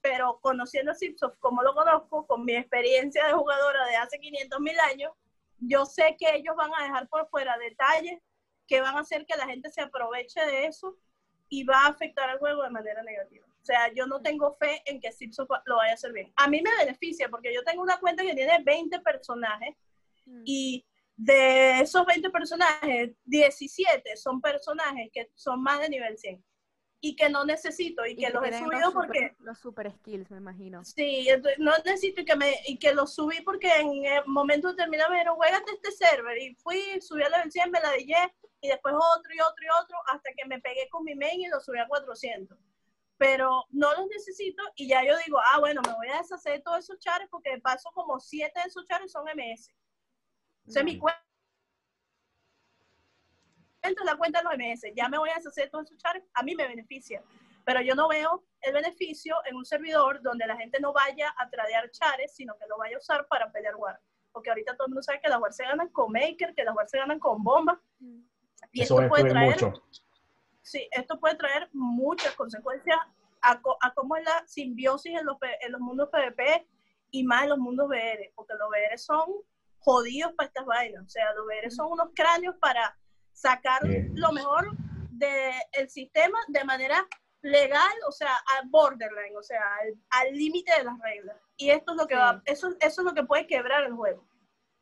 [0.00, 4.60] pero conociendo a Zipsoft como lo conozco, con mi experiencia de jugadora de hace 500
[4.60, 5.12] mil años,
[5.58, 8.20] yo sé que ellos van a dejar por fuera detalles
[8.66, 10.96] que van a hacer que la gente se aproveche de eso
[11.48, 13.45] y va a afectar al juego de manera negativa.
[13.66, 16.32] O sea, yo no tengo fe en que Zipsoft lo vaya a hacer bien.
[16.36, 19.74] A mí me beneficia porque yo tengo una cuenta que tiene 20 personajes
[20.26, 20.42] Mm.
[20.44, 20.84] y
[21.16, 26.44] de esos 20 personajes, 17 son personajes que son más de nivel 100
[27.00, 30.38] y que no necesito y, Y que los he subido porque Los super skills, me
[30.38, 30.84] imagino.
[30.84, 35.16] Sí, no necesito que me, y que lo subí porque en el momento determinado me
[35.16, 38.16] dijeron, juégate este server, y fui, subí a level 100, me la dije,
[38.60, 41.48] y después otro y otro y otro, hasta que me pegué con mi main y
[41.48, 42.58] lo subí a 400.
[43.18, 46.60] Pero no los necesito, y ya yo digo, ah, bueno, me voy a deshacer de
[46.60, 49.72] todos esos chares, porque de paso como 7 de esos chares son MS.
[50.60, 51.00] Entonces mi Mm.
[51.00, 51.22] cuenta
[53.82, 56.24] es la cuenta de los MS, ya me voy a deshacer de todos esos chares,
[56.34, 57.22] a mí me beneficia
[57.66, 61.50] pero yo no veo el beneficio en un servidor donde la gente no vaya a
[61.50, 64.00] tradear chares, sino que lo vaya a usar para pelear war.
[64.30, 66.76] Porque ahorita todo el mundo sabe que las war se ganan con maker, que las
[66.76, 67.78] war se ganan con bombas,
[68.70, 69.82] y Eso esto puede traer, mucho.
[70.66, 72.98] Sí, esto puede traer muchas consecuencias
[73.40, 76.66] a, co- a cómo es la simbiosis en los, P- en los mundos PvP
[77.12, 79.24] y más en los mundos VR, porque los VR son
[79.78, 82.98] jodidos para estas vainas, o sea, los VR son unos cráneos para
[83.32, 83.80] sacar
[84.14, 84.70] lo mejor
[85.10, 87.06] del sistema de manera
[87.42, 89.62] legal, o sea, al borderline, o sea,
[90.10, 91.36] al- límite de las reglas.
[91.56, 92.20] Y esto es lo que Sí.
[92.20, 94.26] va, eso, eso es lo que puede quebrar el juego.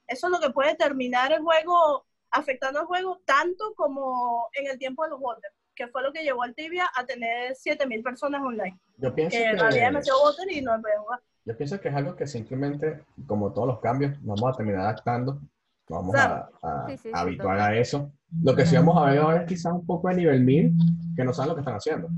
[0.07, 4.79] Eso es lo que puede terminar el juego, afectando al juego tanto como en el
[4.79, 8.43] tiempo de los Water, que fue lo que llevó al Tibia a tener 7000 personas
[8.43, 8.79] online.
[8.99, 11.21] Yo pienso Que que, había demasiado Water y no podía jugar.
[11.45, 14.81] yo pienso que es algo que simplemente, como todos los cambios, nos vamos a terminar
[14.83, 16.49] adaptando, nos vamos Claro.
[16.63, 17.73] a, a- Sí, sí, a sí, habituar total.
[17.73, 18.13] a eso.
[18.43, 20.73] Lo que sí vamos a ver ahora es quizás un poco de nivel 1000,
[21.17, 22.09] que no saben lo que están haciendo.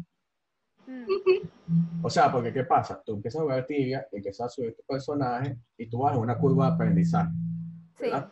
[0.86, 1.04] Mm.
[2.02, 3.02] O sea, porque ¿qué pasa?
[3.04, 6.38] Tú empiezas a jugar tibia, empiezas a subir tu personaje y tú vas en una
[6.38, 7.30] curva de aprendizaje,
[7.98, 8.30] Sí, ¿verdad?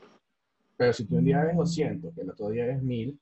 [0.76, 3.18] Pero si tú un día eres 200, que el otro día eres 1000,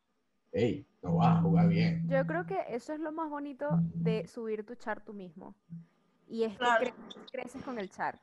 [0.52, 2.06] hey, no vas a jugar bien.
[2.08, 5.54] yo creo que eso es lo más bonito de subir tu char tú mismo.
[6.28, 6.94] Y es que cre-
[7.30, 8.20] creces con el char.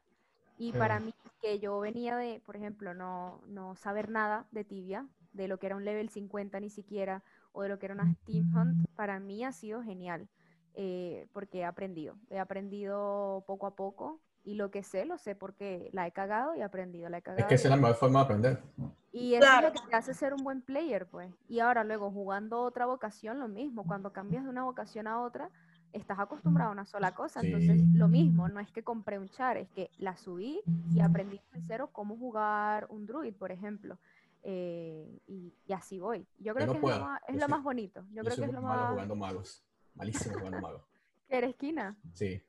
[0.57, 0.77] Y Sí.
[0.77, 5.47] para mí, que yo venía de, por ejemplo, no, no saber nada de tibia, de
[5.47, 8.45] lo que era un level 50 ni siquiera, o de lo que era una Steam
[8.55, 10.27] Hunt, para mí ha sido genial.
[10.75, 12.15] eh, porque he aprendido.
[12.29, 14.21] He aprendido poco a poco.
[14.43, 17.09] Y lo que sé, lo sé porque la he cagado y he aprendido.
[17.09, 18.63] La he Es cagado que y esa es la mejor forma de aprender.
[19.11, 19.67] Y eso Claro.
[19.67, 21.33] es lo que te hace ser un buen player, pues.
[21.47, 23.83] Y ahora luego jugando otra vocación, lo mismo.
[23.85, 25.49] Cuando cambias de una vocación a otra,
[25.93, 27.41] estás acostumbrado a una sola cosa.
[27.41, 27.87] Entonces, Sí.
[27.93, 30.61] lo mismo, no es que compré un char, es que la subí
[30.93, 33.97] y aprendí de cero cómo jugar un druid, por ejemplo.
[34.43, 36.25] Eh, y, y así voy.
[36.37, 36.97] Yo creo no que es, puedo.
[36.99, 38.01] lo más, es Yo lo soy- más bonito.
[38.09, 38.91] Yo, Yo creo soy que es lo malo más...
[38.91, 39.63] jugando magos.
[39.95, 40.81] Malísimo jugando magos.
[41.27, 41.95] Que eres esquina.
[42.13, 42.41] Sí,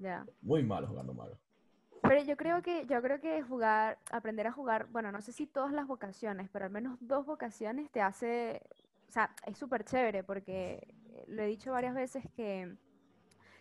[0.00, 0.26] Ya.
[0.42, 1.38] muy malo jugando magos.
[2.02, 5.46] Pero yo creo que, yo creo que jugar, aprender a jugar, bueno, no sé si
[5.46, 8.62] todas las vocaciones, pero al menos dos vocaciones te hace
[9.10, 10.94] o sea, es súper chévere porque
[11.26, 12.76] lo he dicho varias veces que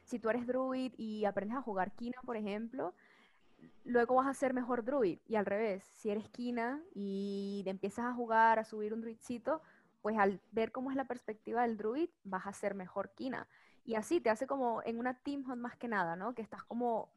[0.03, 2.93] si tú eres druid y aprendes a jugar Kina, por ejemplo,
[3.83, 5.17] luego vas a ser mejor druid.
[5.27, 9.63] Y al revés, si eres Kina y te empiezas a jugar, a subir un druidcito,
[10.03, 13.47] pues al ver cómo es la perspectiva del druid, vas a ser mejor Kina.
[13.89, 16.35] Y así te hace como en una team hunt más que nada, ¿no?
[16.35, 17.09] Que estás como,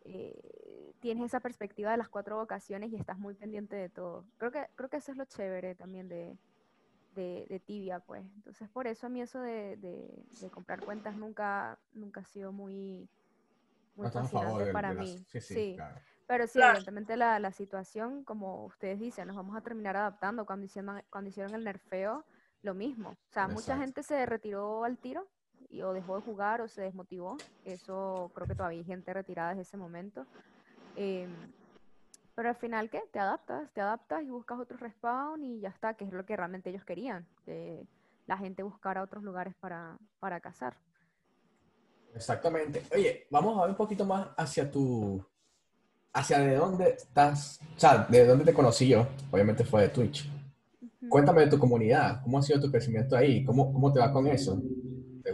[0.00, 4.24] eh, tienes esa perspectiva de las cuatro vocaciones y estás muy pendiente de todo.
[4.38, 6.38] Creo que, creo que eso es lo chévere también de,
[7.14, 8.24] de, de tibia, pues.
[8.34, 12.50] Entonces, por eso a mí eso de, de- de comprar cuentas nunca, nunca ha sido
[12.50, 13.10] muy,
[13.94, 15.18] muy No fascinante para de las- mí.
[15.28, 15.72] Sí, sí, Sí.
[15.76, 16.00] claro.
[16.26, 16.70] Pero sí, Claro.
[16.78, 20.46] evidentemente la, la situación, como ustedes dicen, nos vamos a terminar adaptando.
[20.46, 22.24] Cuando hicieron, cuando hicieron el nerfeo,
[22.62, 23.10] lo mismo.
[23.10, 23.82] O sea, mucha Exacto.
[23.82, 25.28] gente se retiró al tiro
[25.70, 27.36] y, o dejó de jugar o se desmotivó.
[27.64, 30.26] Eso creo que todavía hay gente retirada desde ese momento.
[30.96, 31.30] Em,
[32.34, 33.02] pero al final, ¿qué?
[33.12, 36.36] Te adaptas, te adaptas y buscas otro respawn y ya está, que es lo que
[36.36, 37.86] realmente ellos querían, que
[38.26, 40.76] la gente buscara otros lugares para, para cazar.
[42.14, 42.82] Exactamente.
[42.94, 45.22] Oye, vamos a ver un poquito más hacia tu.
[46.12, 47.60] hacia de dónde estás.
[47.76, 49.06] O sea, de dónde te conocí yo.
[49.30, 50.30] Obviamente fue de Twitch.
[51.08, 52.22] Cuéntame de tu comunidad.
[52.22, 53.44] ¿Cómo ha sido tu crecimiento ahí?
[53.44, 54.60] ¿Cómo, cómo te va con eso?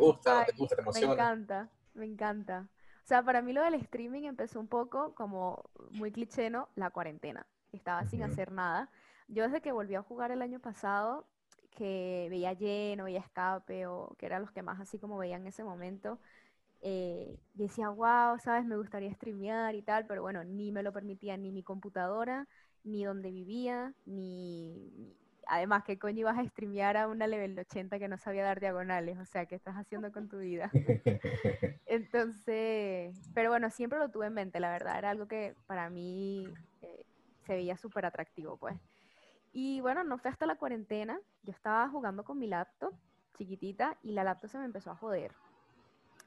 [0.02, 0.38] ¿Te gusta?
[0.38, 0.76] ¿No te Ay, gusta?
[0.76, 2.68] ¿Te Me encanta, me encanta.
[3.04, 6.68] O sea, para mí lo del streaming empezó un poco como muy cliché, ¿no?
[6.76, 7.46] La cuarentena.
[7.72, 8.90] Estaba sin hacer nada.
[9.28, 11.26] Yo desde que volví a jugar el año pasado,
[11.70, 15.46] que veía lleno, veía escape, o que eran los que más así como veía en
[15.46, 16.18] ese momento,
[16.82, 18.64] eh, yo decía, wow, ¿sabes?
[18.66, 22.48] Me gustaría streamear y tal, pero bueno, ni me lo permitía ni mi computadora,
[22.84, 25.16] ni donde vivía, ni...
[25.46, 28.60] Además, ¿qué coño ibas a streamear a una level de 80 que no sabía dar
[28.60, 29.18] diagonales?
[29.18, 30.70] O sea, ¿qué estás haciendo con tu vida?
[31.86, 36.52] Entonces, pero bueno, siempre lo tuve en mente, la verdad, era algo que para mí
[36.80, 37.04] eh,
[37.46, 38.76] se veía súper atractivo, pues.
[39.52, 42.94] Y bueno, no fue hasta la cuarentena, yo estaba jugando con mi laptop
[43.36, 45.32] chiquitita y la laptop se me empezó a joder.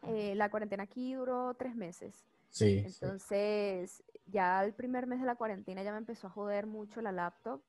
[0.03, 2.85] Eh, la cuarentena aquí duró tres meses, Sí, sí.
[3.01, 7.11] entonces ya el primer mes de la cuarentena ya me empezó a joder mucho la
[7.11, 7.61] laptop,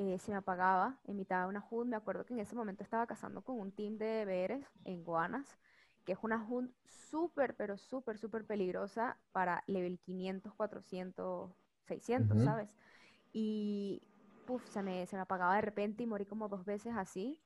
[0.00, 2.82] eh, se me apagaba en mitad de una HUD, me acuerdo que en ese momento
[2.84, 5.58] estaba cazando con un team de BRs en Guanas,
[6.04, 11.52] que es una HUD súper, pero súper, súper peligrosa para level 500, 400,
[11.86, 12.42] 600, Ujú.
[12.42, 12.68] ¿sabes?
[13.32, 14.02] Y
[14.46, 17.40] puf, se me, se me apagaba de repente y morí como dos veces así.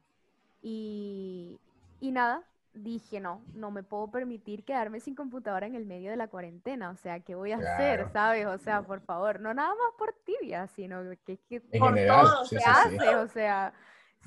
[0.62, 1.60] Y,
[2.00, 6.16] y nada, dije, no, no me puedo permitir quedarme sin computadora en el medio de
[6.16, 6.90] la cuarentena.
[6.90, 8.12] O sea, ¿qué voy a hacer, Claro.
[8.12, 8.46] sabes?
[8.46, 12.48] O sea, por favor, no nada más por tibia, sino que, que por general, todo,
[12.48, 12.98] sí, ¿qué sí, sí.
[12.98, 13.14] haces?
[13.16, 13.74] O sea,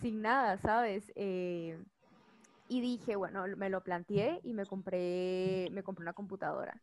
[0.02, 1.12] sin nada, ¿sabes?
[1.16, 1.78] Eh,
[2.68, 6.82] y dije, bueno, me lo planteé y me compré, me compré una computadora.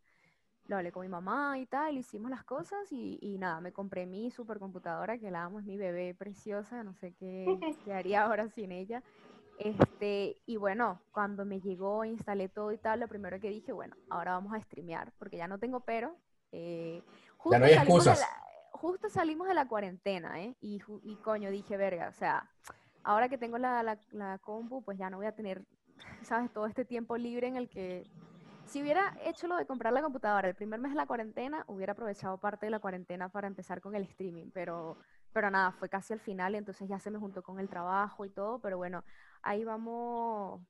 [0.67, 4.07] Lo hablé con mi mamá y tal, hicimos las cosas y, y nada, me compré
[4.07, 8.49] mi supercomputadora, que la amo, es mi bebé preciosa, no sé qué, qué haría ahora
[8.49, 9.03] sin ella.
[9.57, 13.95] Este, y bueno, cuando me llegó, instalé todo y tal, lo primero que dije, bueno,
[14.11, 16.17] ahora vamos a streamear, porque ya no tengo pero.
[16.53, 17.03] eh,
[17.37, 18.29] justo no hay salimos de excusas.
[18.29, 18.45] la-
[18.79, 20.57] justo salimos de la cuarentena, ¿eh?
[20.61, 22.49] Y, y coño, dije, verga, o sea,
[23.03, 25.65] ahora que tengo la, la, la compu, pues ya no voy a tener,
[26.23, 26.53] ¿sabes?
[26.53, 28.05] Todo este tiempo libre en el que,
[28.67, 31.93] si hubiera hecho lo de comprar la computadora el primer mes de la cuarentena, hubiera
[31.93, 34.97] aprovechado parte de la cuarentena para empezar con el streaming, pero,
[35.35, 38.27] pero nada, fue casi al final, y entonces ya se me juntó con el trabajo
[38.27, 39.05] y todo, pero bueno,
[39.43, 40.63] ahí vamos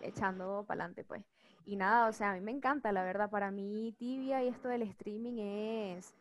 [0.00, 1.24] echando para adelante, pues.
[1.64, 4.68] Y nada, o sea, a mí me encanta, la verdad, para mí tibia y esto
[4.68, 6.14] del streaming es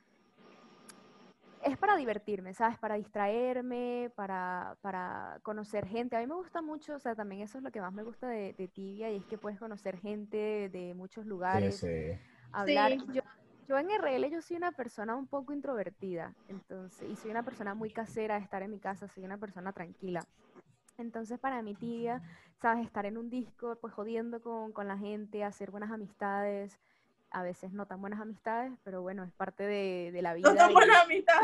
[1.62, 2.78] es para divertirme, ¿sabes?
[2.78, 6.16] Para distraerme, para, para conocer gente.
[6.18, 8.28] A mí me gusta mucho, o sea, también eso es lo que más me gusta
[8.28, 12.18] de, de Tibia, y es que puedes conocer gente de muchos Sí, lugares, sí.
[12.52, 12.98] hablar.
[12.98, 13.06] Sí.
[13.08, 13.22] Yo,
[13.68, 17.74] yo en RL yo soy una persona un poco introvertida, entonces, y soy una persona
[17.74, 20.24] muy casera de estar en mi casa, soy una persona tranquila.
[20.98, 22.22] Entonces, para mí, tibia,
[22.62, 26.80] sabes, estar en un disco, pues jodiendo con, con la gente, hacer buenas amistades,
[27.32, 30.52] a veces no tan buenas amistades, pero bueno, es parte de, de la vida.
[30.52, 31.42] No tan y- buena amistad.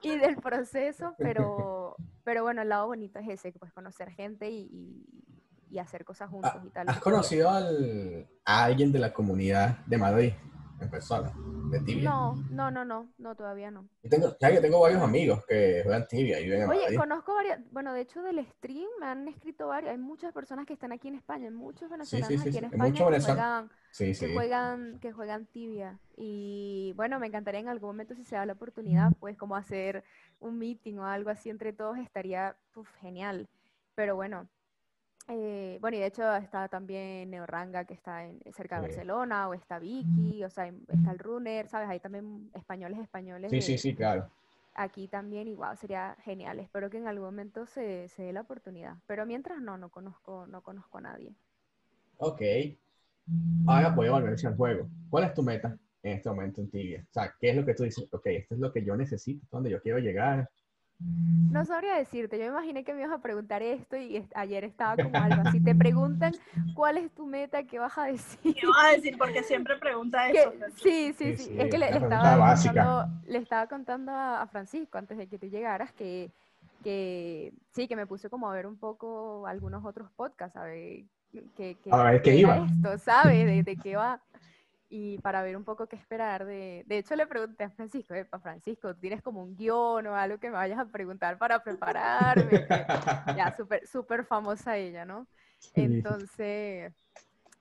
[0.00, 4.68] y del proceso, pero, pero bueno, el lado bonito es ese, pues conocer gente y,
[4.70, 5.04] y-
[5.70, 6.88] y hacer cosas juntos y tal.
[6.88, 10.32] ¿Has conocido al, a alguien de la comunidad de Madrid
[10.80, 11.32] en persona?
[11.70, 12.04] De tibia.
[12.04, 13.88] No, no, no, no, no, todavía no.
[14.02, 16.98] Yo tengo, ya que tengo varios amigos que juegan tibia y viven en Oye, Madrid.
[16.98, 20.74] conozco varias, bueno, de hecho del stream me han escrito varios, hay muchas personas que
[20.74, 24.34] están aquí en España, hay muchos venezolanos sí, sí, aquí en España que juegan, que
[24.34, 25.98] juegan, que juegan tibia.
[26.16, 30.04] Y bueno, me encantaría en algún momento, si se da la oportunidad, pues como hacer
[30.40, 33.48] un meeting o algo así entre todos, estaría uf, genial.
[33.94, 34.48] Pero bueno,
[35.28, 38.88] eh, bueno, y de hecho está también Neoranga, que está en, cerca de Sí.
[38.96, 41.88] Barcelona, o está Vicky, o sea, está el Runner, ¿sabes?
[41.88, 44.28] Hay también españoles, españoles Sí, sí, de, sí, claro.
[44.74, 46.60] aquí también igual sería genial.
[46.60, 48.96] Espero que en algún momento se, se dé la oportunidad.
[49.06, 51.34] Pero mientras no, no conozco, no conozco a nadie.
[52.18, 52.42] Ok.
[53.66, 54.88] Ahora voy a volver al juego.
[55.08, 57.02] ¿Cuál es tu meta en este momento en Tibia?
[57.08, 58.06] O sea, ¿qué es lo que tú dices?
[58.12, 60.50] Ok, esto es lo que yo necesito, donde yo quiero llegar.
[61.50, 64.64] No sabría decirte, yo me imaginé que me ibas a preguntar esto y est- ayer
[64.64, 65.60] estaba como algo así.
[65.60, 66.34] Te preguntan
[66.74, 68.54] cuál es tu meta, ¿qué vas a decir?
[68.54, 69.16] ¿Qué vas a decir?
[69.18, 70.52] Porque siempre pregunta Que- eso.
[70.76, 71.42] sí, sí, Sí, sí.
[71.44, 75.46] sí, Es que le, estaba contando, le estaba contando a Francisco antes de que tú
[75.46, 76.30] llegaras que,
[76.82, 81.04] que sí, que me puse como a ver un poco algunos otros podcasts, a ver
[81.56, 82.56] qué, qué- A ver qué iba.
[82.56, 83.46] esto, ¿sabes?
[83.46, 84.20] De, de qué va.
[84.96, 86.84] Y para ver un poco qué esperar de...
[86.86, 90.38] De hecho, le pregunté a Francisco, para Francisco, ¿tú ¿tienes como un guion o algo
[90.38, 92.64] que me vayas a preguntar para prepararme?
[93.36, 95.26] Ya, súper súper famosa ella, ¿no?
[95.74, 96.92] Entonces,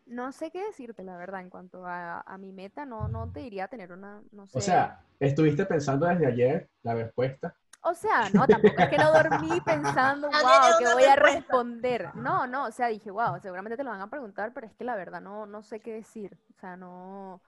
[0.06, 3.40] no sé qué decirte, la verdad, en cuanto a, a mi meta, no, no te
[3.40, 4.60] diría tener una, no sé.
[4.60, 7.56] O sea, estuviste pensando desde ayer la respuesta.
[7.86, 10.42] O sea, no, tampoco es que no dormí pensando, wow,
[10.80, 12.16] una voy a responder.
[12.16, 14.86] No, no, o sea, dije, wow, seguramente te lo van a preguntar, pero es que
[14.86, 16.40] la verdad no, no sé qué decir.
[16.56, 17.42] O sea, no,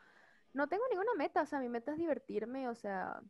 [0.53, 3.21] no tengo ninguna meta, o sea, mi meta es divertirme, o sea,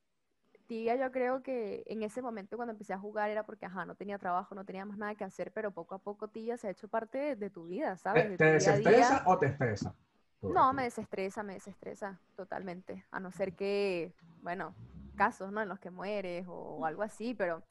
[0.68, 3.96] tibia yo creo que en ese momento cuando empecé a jugar era porque, ajá, no
[3.96, 6.72] tenía trabajo, no tenía más nada que hacer, pero poco a poco tibia se ha
[6.72, 8.28] hecho parte de, de tu vida, ¿sabes?
[8.28, 9.22] ¿Te, De te tu día a desestresa día.
[9.26, 9.96] o te estresa?
[10.42, 13.06] No, me desestresa, me desestresa totalmente.
[13.12, 14.76] A no ser que, bueno,
[15.16, 15.62] casos, ¿no?
[15.62, 17.64] En los que mueres o, algo así, pero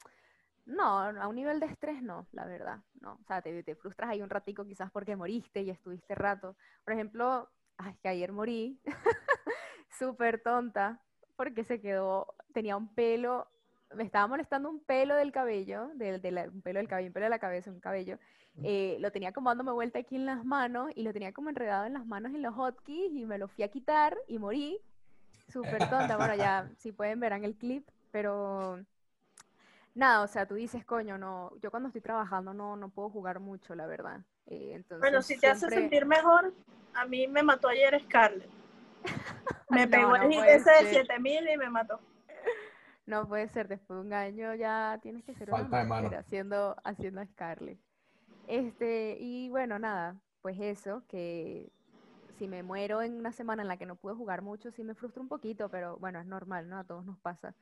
[0.65, 3.13] no, a un nivel de estrés no, la verdad, no.
[3.21, 6.55] O sea, te, te frustras ahí un ratico quizás porque moriste y estuviste rato.
[6.83, 8.79] Por ejemplo, ay, que ayer morí,
[9.89, 11.01] súper tonta,
[11.35, 13.47] porque se quedó, tenía un pelo,
[13.93, 17.13] me estaba molestando un pelo del cabello, del, de la- un pelo del cabello, un
[17.13, 18.17] pelo de la cabeza, un cabello.
[18.63, 21.85] eh, lo tenía como dándome vuelta aquí en las manos y lo tenía como enredado
[21.85, 24.79] en las manos en los hotkeys y me lo fui a quitar y morí.
[25.47, 26.17] Súper tonta.
[26.17, 28.79] Bueno, ya si pueden verán el clip, pero
[29.93, 33.39] nada, o sea, tú dices, coño, no, yo cuando estoy trabajando no, no puedo jugar
[33.39, 34.21] mucho, la verdad.
[34.47, 36.53] Eh, entonces, Bueno, si te hace sentir mejor,
[36.93, 38.49] a mí me mató ayer Scarlett.
[39.69, 40.93] Me No, pegó no el ese de ser.
[40.93, 41.99] 7000 y me mató.
[43.07, 46.75] No puede ser, después de un año ya tienes que ser una Falta máster haciendo,
[46.83, 47.79] haciendo a Scarlett.
[48.47, 51.71] Este, y bueno, nada, pues eso, que
[52.35, 54.95] si me muero en una semana en la que no pude jugar mucho, sí me
[54.95, 56.77] frustra un poquito, pero bueno, es normal, ¿no?
[56.79, 57.55] A todos nos pasa.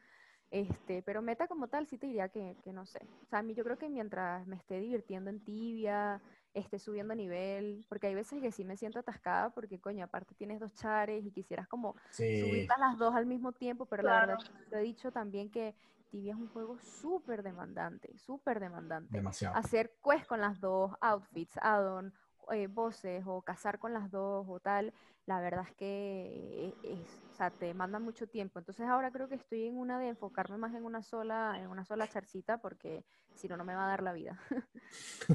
[0.52, 3.00] Este, pero meta como tal, sí te diría que, que no sé.
[3.24, 6.22] O sea, a mí yo creo que mientras me esté divirtiendo en tibia,
[6.54, 10.60] esté subiendo nivel, porque hay veces que sí me siento atascada porque, coño, aparte tienes
[10.60, 12.40] dos chares y quisieras como Sí.
[12.40, 14.50] subirlas las dos al mismo tiempo, pero la verdad Claro.
[14.70, 15.76] te he dicho también que
[16.10, 19.18] Tibia es un juego súper demandante, súper demandante.
[19.18, 19.56] Demasiado.
[19.58, 22.14] Hacer quest con las dos, outfits, add-on,
[22.52, 24.94] eh, voces o cazar con las dos o tal,
[25.26, 28.60] la verdad es que es, o sea, te demanda mucho tiempo.
[28.60, 31.86] Entonces ahora creo que estoy en una de enfocarme más en una sola, en una
[31.86, 34.40] sola charcita porque si no, no me va a dar la vida.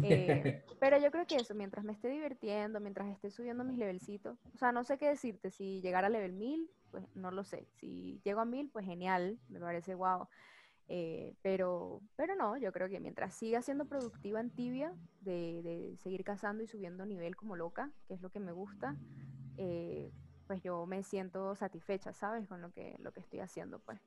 [0.01, 0.47] Eh,
[0.79, 4.59] pero yo creo que eso, mientras me esté divirtiendo, mientras esté subiendo mis levelcitos, o
[4.59, 8.21] sea, no sé qué decirte, si llegar a level 1000, pues no lo sé, si
[8.25, 10.29] llego a 1000, pues genial, me parece guau,
[10.89, 15.97] Eh, pero, pero no, yo creo que mientras siga siendo productiva en tibia, de, de
[15.99, 18.97] seguir cazando y subiendo nivel como loca, que es lo que me gusta,
[19.57, 20.13] eh,
[20.47, 22.49] pues yo me siento satisfecha, ¿sabes?
[22.49, 24.01] Con lo que, lo que estoy haciendo, pues.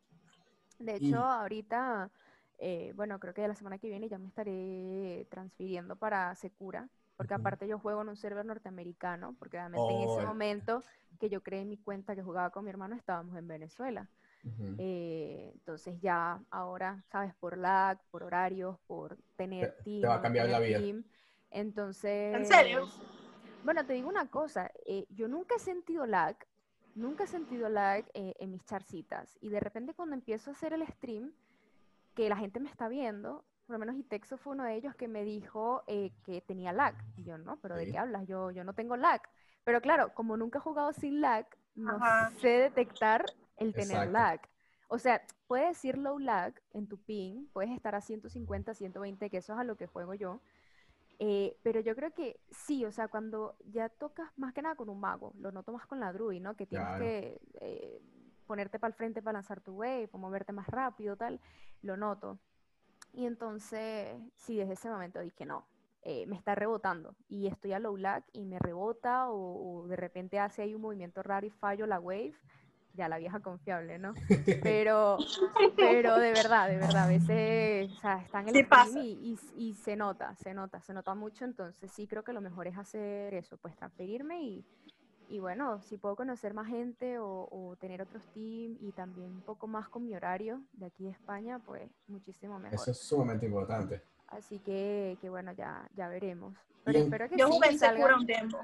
[0.79, 2.11] De hecho, ahorita,
[2.57, 7.33] eh, bueno, creo que la semana que viene ya me estaré transfiriendo para Secura, porque
[7.35, 10.83] aparte yo juego en un server norteamericano, porque realmente en Oh, ese el- momento
[11.19, 14.09] que yo creé mi cuenta que jugaba con mi hermano estábamos en Venezuela.
[14.77, 17.33] Eh, entonces ya ahora, ¿sabes?
[17.35, 20.01] Por lag, por horarios, por tener Te- team.
[20.01, 20.77] te va a cambiar la vida.
[20.79, 21.03] team.
[21.51, 22.47] Entonces...
[22.47, 22.87] serio?
[23.63, 26.35] Bueno, te digo una cosa, eh, yo nunca he sentido lag,
[26.95, 29.37] nunca he sentido lag eh, en mis charcitas.
[29.39, 31.31] Y de repente cuando empiezo a hacer el stream,
[32.15, 35.07] que la gente me está viendo, por lo menos Itexo fue uno de ellos que
[35.07, 36.95] me dijo eh, que tenía lag.
[37.15, 38.27] Y yo, no, pero ¿de qué hablas?
[38.27, 39.21] Yo, yo no tengo lag.
[39.63, 42.31] Pero claro, como nunca he jugado sin lag, no Ajá.
[42.39, 43.23] sé detectar
[43.61, 44.11] el tener Exacto.
[44.11, 44.41] lag.
[44.87, 49.37] O sea, puedes decir low lag en tu ping, puedes estar a 150, 120, que
[49.37, 50.41] eso es a lo que juego yo.
[51.19, 54.89] Eh, pero yo creo que sí, o sea, cuando ya tocas más que nada con
[54.89, 56.55] un mago, lo noto más con la druid, ¿no?
[56.55, 57.05] Que tienes Claro.
[57.05, 58.01] que eh,
[58.47, 61.39] ponerte para el frente para lanzar tu wave, o moverte más rápido, tal,
[61.83, 62.39] lo noto.
[63.13, 65.67] Y entonces, sí, desde ese momento dije, no,
[66.01, 69.95] eh, me está rebotando y estoy a low lag y me rebota o, o de
[69.95, 72.33] repente hace ahí un movimiento raro y fallo la wave,
[72.93, 74.13] ya la vieja confiable, ¿no?
[74.63, 75.17] Pero,
[75.75, 79.69] pero de verdad, de verdad, a veces, o sea, están en el Sí y, y-
[79.69, 82.77] y se nota, se nota, se nota mucho, entonces sí creo que lo mejor es
[82.77, 84.65] hacer eso, pues transferirme y,
[85.27, 89.41] y bueno, si puedo conocer más gente o, o tener otros teams y también un
[89.41, 92.79] poco más con mi horario de aquí de España, pues muchísimo mejor.
[92.79, 94.01] Eso es sumamente importante.
[94.27, 96.53] Así que, que bueno, ya, ya veremos.
[96.83, 98.15] Pero espero que Yo sí, jugué salgan.
[98.15, 98.57] un tiempo.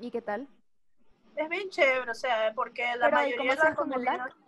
[0.00, 0.48] ¿Y qué tal?
[1.36, 4.04] Es bien chévere, o sea, porque la Pero, ¿y mayoría de la hacías con el
[4.04, 4.18] lag?
[4.18, 4.46] comunidad...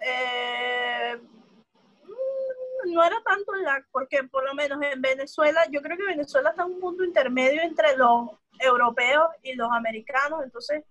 [0.00, 1.16] Eh,
[2.04, 6.04] mm, no era tanto el lag, porque por lo menos en Venezuela, yo creo que
[6.04, 10.84] Venezuela está en un punto intermedio entre los europeos y los americanos, entonces,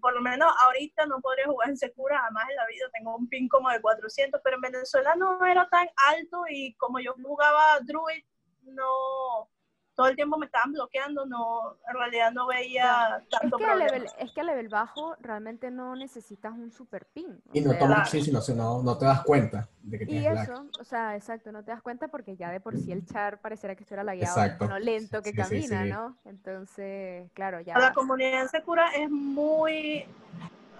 [0.00, 3.28] por lo menos ahorita no podría jugar en Secura, jamás en la vida, tengo un
[3.28, 7.80] pin como de 400, pero en Venezuela no era tan alto y como yo jugaba
[7.80, 8.24] Druid,
[8.62, 9.48] no,
[9.94, 13.68] todo el tiempo me estaban bloqueando, no, en realidad no veía Es tanto que, a
[13.68, 13.92] problema.
[13.92, 17.42] level, es que a level bajo realmente no necesitas un super pin.
[17.52, 18.10] Y no sea, tomas Claro.
[18.10, 20.44] sí, sino si no, no te das cuenta de que Y tienes lag.
[20.44, 23.40] eso, o sea, exacto, no te das cuenta porque ya de por sí el char
[23.40, 24.66] pareciera que estuviera lagueado, Exacto.
[24.66, 25.90] lo lento que Sí, camina, sí.
[25.90, 26.16] ¿no?
[26.24, 27.78] Entonces, claro, ya.
[27.78, 30.06] La comunidad en Secura es muy,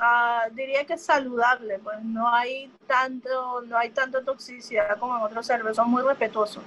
[0.01, 5.47] ah, diría que saludable, pues no hay tanto, no hay tanta toxicidad como en otros
[5.47, 6.63] servers, son muy respetuosos.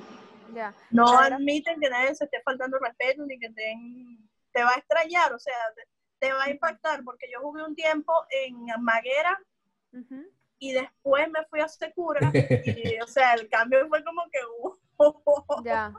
[0.55, 0.73] Ya.
[0.91, 3.75] No Ahora- admiten que nadie se esté faltando respeto ni que te,
[4.51, 5.83] te va a extrañar, o sea, te,
[6.19, 9.37] te va a impactar, porque yo jugué un tiempo en Maguera
[10.57, 12.19] y después me fui a Secura
[12.65, 15.93] y, o sea, el cambio fue como que, uh, Ya.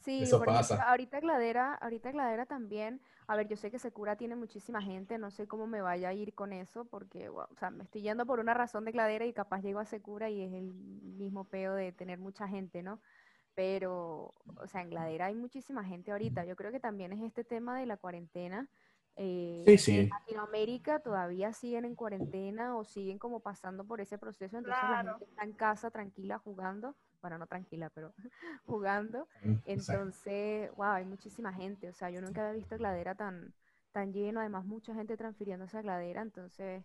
[0.00, 0.82] Sí, Eso pasa.
[0.84, 3.02] ahorita Gladera, ahorita Gladera también.
[3.30, 6.14] A ver, yo sé que Secura tiene muchísima gente, no sé cómo me vaya a
[6.14, 9.26] ir con eso, porque, wow, o sea, me estoy yendo por una razón de Gladera
[9.26, 13.02] y capaz llego a Secura y es el mismo peo de tener mucha gente, ¿no?
[13.54, 16.44] Pero, o sea, en Gladera hay muchísima gente ahorita.
[16.46, 18.70] Yo creo que también es este tema de la cuarentena.
[19.16, 20.08] eh, Sí, En sí.
[20.10, 25.24] Latinoamérica todavía siguen en cuarentena o siguen como pasando por ese proceso, entonces la gente
[25.24, 28.12] está en casa tranquila jugando, bueno, no tranquila, pero
[28.66, 29.28] jugando.
[29.42, 29.64] Exacto.
[30.02, 31.88] Entonces, wow, hay muchísima gente.
[31.88, 33.52] O sea, yo nunca había visto Gladera tan,
[33.92, 34.40] tan lleno.
[34.40, 36.22] Además, mucha gente transfiriéndose a Gladera.
[36.22, 36.84] Entonces,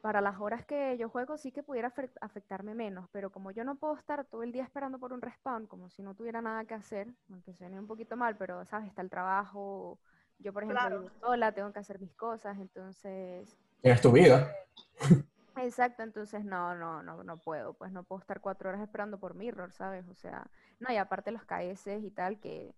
[0.00, 3.08] para las horas que yo juego, sí que pudiera afe- afectarme menos.
[3.10, 6.02] Pero como yo no puedo estar todo el día esperando por un respawn, como si
[6.02, 8.88] no tuviera nada que hacer, aunque suene un poquito mal, pero, ¿sabes?
[8.88, 9.98] Está el trabajo.
[10.38, 11.00] Yo, por ejemplo, Claro.
[11.02, 12.56] vivo sola, tengo que hacer mis cosas.
[12.58, 14.52] Entonces, Tienes tu vida.
[15.56, 19.34] Exacto, entonces no, no, no, no puedo, pues no puedo estar cuatro horas esperando por
[19.34, 20.06] Mirror, ¿sabes?
[20.08, 20.46] O sea,
[20.80, 22.74] no, y aparte los KS y tal, que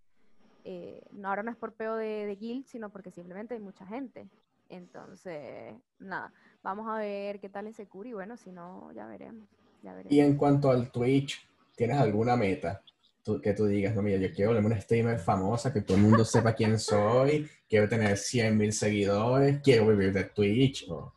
[0.65, 3.85] eh, no, ahora no es por peo de, de guild, sino porque simplemente hay mucha
[3.87, 4.29] gente.
[4.69, 9.49] Entonces, nada, vamos a ver qué tal en Securi, y bueno, si no, ya veremos,
[9.83, 10.13] ya veremos.
[10.13, 12.81] Y en cuanto al Twitch, ¿tienes alguna meta?
[13.25, 16.05] Tú- que tú digas, no, mira, yo quiero volverme una streamer famosa, que todo el
[16.05, 20.87] mundo sepa quién soy, quiero tener 100.000 seguidores, quiero vivir de Twitch.
[20.89, 21.13] o-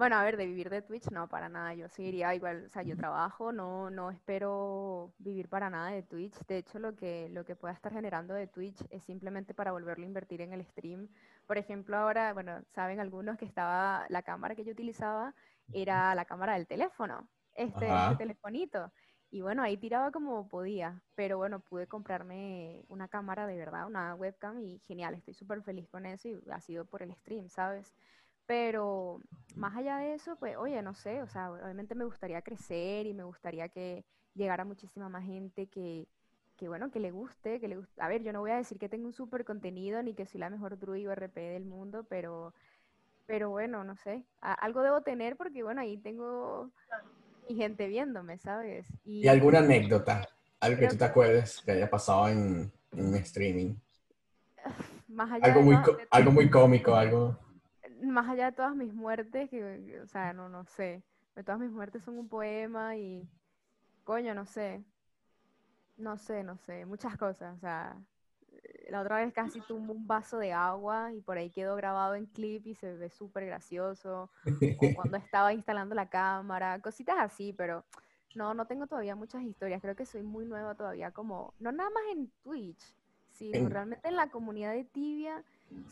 [0.00, 1.74] Bueno, a ver, de vivir de Twitch, no, para nada.
[1.74, 6.32] Yo seguiría igual, o sea, yo trabajo, no, no espero vivir para nada de Twitch.
[6.46, 10.04] De hecho, lo que, lo que pueda estar generando de Twitch es simplemente para volverlo
[10.04, 11.10] a invertir en el stream.
[11.46, 15.34] Por ejemplo, ahora, bueno, saben algunos que estaba, la cámara que yo utilizaba
[15.70, 18.90] era la cámara del teléfono, este, este telefonito.
[19.30, 24.14] Y bueno, ahí tiraba como podía, pero bueno, pude comprarme una cámara de verdad, una
[24.14, 27.94] webcam y genial, estoy súper feliz con eso y ha sido por el stream, ¿sabes?
[28.50, 29.20] Pero
[29.54, 33.14] más allá de eso, pues, oye, no sé, o sea, obviamente me gustaría crecer y
[33.14, 36.08] me gustaría que llegara muchísima más gente que,
[36.56, 38.02] que bueno, que le guste, que le guste.
[38.02, 40.40] A ver, yo no voy a decir que tengo un súper contenido ni que soy
[40.40, 42.52] la mejor druid o RP del mundo, pero,
[43.26, 46.70] pero bueno, no sé, a- algo debo tener porque, bueno, ahí tengo
[47.48, 48.86] mi gente viéndome, ¿sabes?
[49.04, 50.28] ¿Y alguna anécdota?
[50.60, 53.76] Algo que tú te acuerdes que haya pasado en, en streaming.
[55.08, 57.38] más allá Algo de muy, de- algo muy cómico, algo...
[58.02, 61.70] más allá de todas mis muertes, que, o sea, no, no sé, de todas mis
[61.70, 63.28] muertes son un poema y,
[64.04, 64.84] coño, no sé,
[65.96, 67.96] no sé, no sé, muchas cosas, o sea,
[68.90, 72.26] la otra vez casi tumbo un vaso de agua y por ahí quedó grabado en
[72.26, 74.30] clip y se ve súper gracioso,
[74.76, 77.84] o cuando estaba instalando la cámara, cositas así, pero
[78.34, 81.90] no, no tengo todavía muchas historias, creo que soy muy nueva todavía como, no nada
[81.90, 82.96] más en Twitch,
[83.30, 85.44] sino En- realmente en la comunidad de Tibia,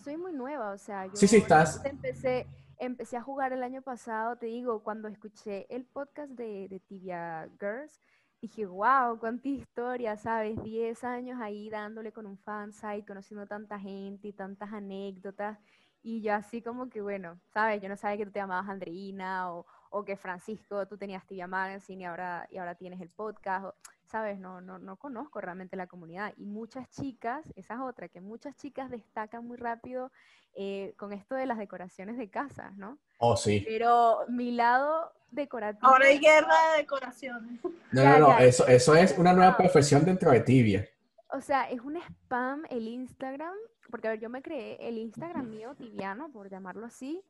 [0.02, 2.46] soy muy nueva, o sea, yo Sí, sí, estás- empecé,
[2.78, 7.48] empecé a jugar el año pasado, te digo, cuando escuché el podcast de, de Tibia
[7.60, 8.00] Girls,
[8.40, 10.62] dije, wow, cuánta historia, ¿sabes?
[10.62, 15.58] 10 años ahí dándole con un fansite, conociendo tanta gente y tantas anécdotas.
[16.02, 17.82] Y yo así como que, bueno, ¿sabes?
[17.82, 21.46] Yo no sabía que tú te llamabas Andreina o, o que Francisco, tú tenías Tibia
[21.46, 23.74] Magazine y ahora, y ahora tienes el podcast, o-
[24.04, 24.38] ¿sabes?
[24.38, 26.32] No, no, no conozco realmente la comunidad.
[26.36, 30.10] Y muchas chicas, esa es otra, que muchas chicas destacan muy rápido
[30.54, 32.98] eh, con esto de las decoraciones de casas, ¿no?
[33.18, 33.62] Oh, sí.
[33.66, 35.86] Pero mi lado decorativo...
[35.86, 37.60] Ahora hay guerra de decoraciones.
[37.92, 40.88] No, no, no, eso, eso es una nueva profesión dentro de Tibia.
[41.30, 43.54] O sea, es un spam el Instagram
[43.90, 47.22] porque a ver, yo me creé el Instagram mío tibiano, por llamarlo así,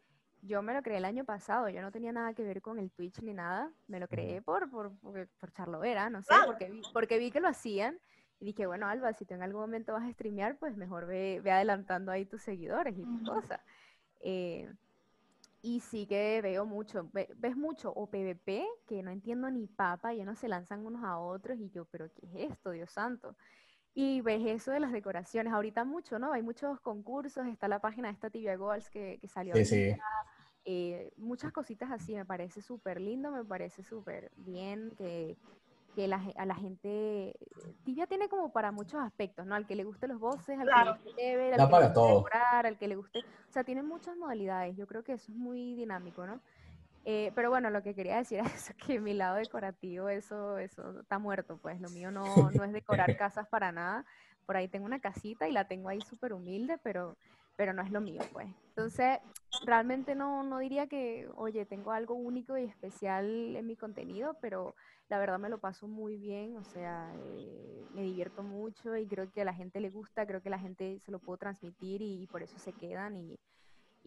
[0.43, 2.91] yo me lo creé el año pasado, yo no tenía nada que ver con el
[2.91, 6.83] Twitch ni nada, me lo creé por, por, por, por charlovera, no sé, porque vi,
[6.93, 7.99] porque vi que lo hacían
[8.41, 11.41] y dije, bueno, Alba, si tú en algún momento vas a streamear, pues mejor ve,
[11.43, 13.61] ve adelantando ahí tus seguidores y tus cosas.
[14.21, 14.73] Eh,
[15.61, 20.15] y sí que veo mucho, ve- ves mucho o PvP, que no entiendo ni papa,
[20.15, 23.37] y no se lanzan unos a otros y yo, pero ¿qué es esto, Dios santo?
[24.01, 26.33] Y ves eso de las decoraciones, ahorita mucho, ¿no?
[26.33, 29.93] Hay muchos concursos, está la página de esta Tibia Goals que, que salió Sí, sí.
[30.65, 35.37] eh, muchas cositas así, me parece súper lindo, me parece súper bien que,
[35.97, 37.35] que la a la gente,
[37.83, 39.57] Tibia tiene como para muchos aspectos, ¿no?
[39.57, 40.93] Al que le guste los voces, al Claro.
[40.95, 42.15] que le guste level, al Da que para le guste todo.
[42.15, 45.37] decorar, al que le guste, o sea, tiene muchas modalidades, yo creo que eso es
[45.37, 46.41] muy dinámico, ¿no?
[47.11, 51.19] Eh, pero bueno, lo que quería decir es que mi lado decorativo, eso, eso está
[51.19, 54.05] muerto, pues lo mío no, no es decorar casas para nada.
[54.45, 57.17] Por ahí tengo una casita y la tengo ahí súper humilde, pero,
[57.57, 58.49] pero no es lo mío, pues.
[58.69, 59.21] Entonces,
[59.65, 64.75] realmente no, no diría que, oye, tengo algo único y especial en mi contenido, pero
[65.09, 69.31] la verdad me lo paso muy bien, o sea, eh, me divierto mucho y creo
[69.33, 72.27] que a la gente le gusta, creo que la gente se lo puedo transmitir y,
[72.27, 73.39] por eso se quedan y,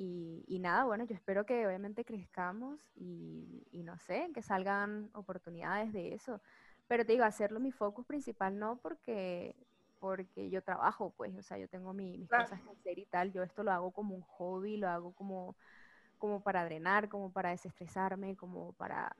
[0.01, 5.11] y, y nada, bueno, yo espero que obviamente crezcamos y, y no sé, que salgan
[5.13, 6.41] oportunidades de eso.
[6.87, 9.55] Pero te digo, hacerlo mi focus principal no porque,
[9.99, 12.45] porque yo trabajo, pues, o sea, yo tengo mi- mis Claro.
[12.45, 13.31] cosas que hacer y tal.
[13.31, 15.55] Yo esto lo hago como un hobby, lo hago como,
[16.17, 19.15] como para drenar, como para desestresarme, como para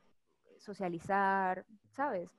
[0.60, 2.30] socializar, ¿sabes?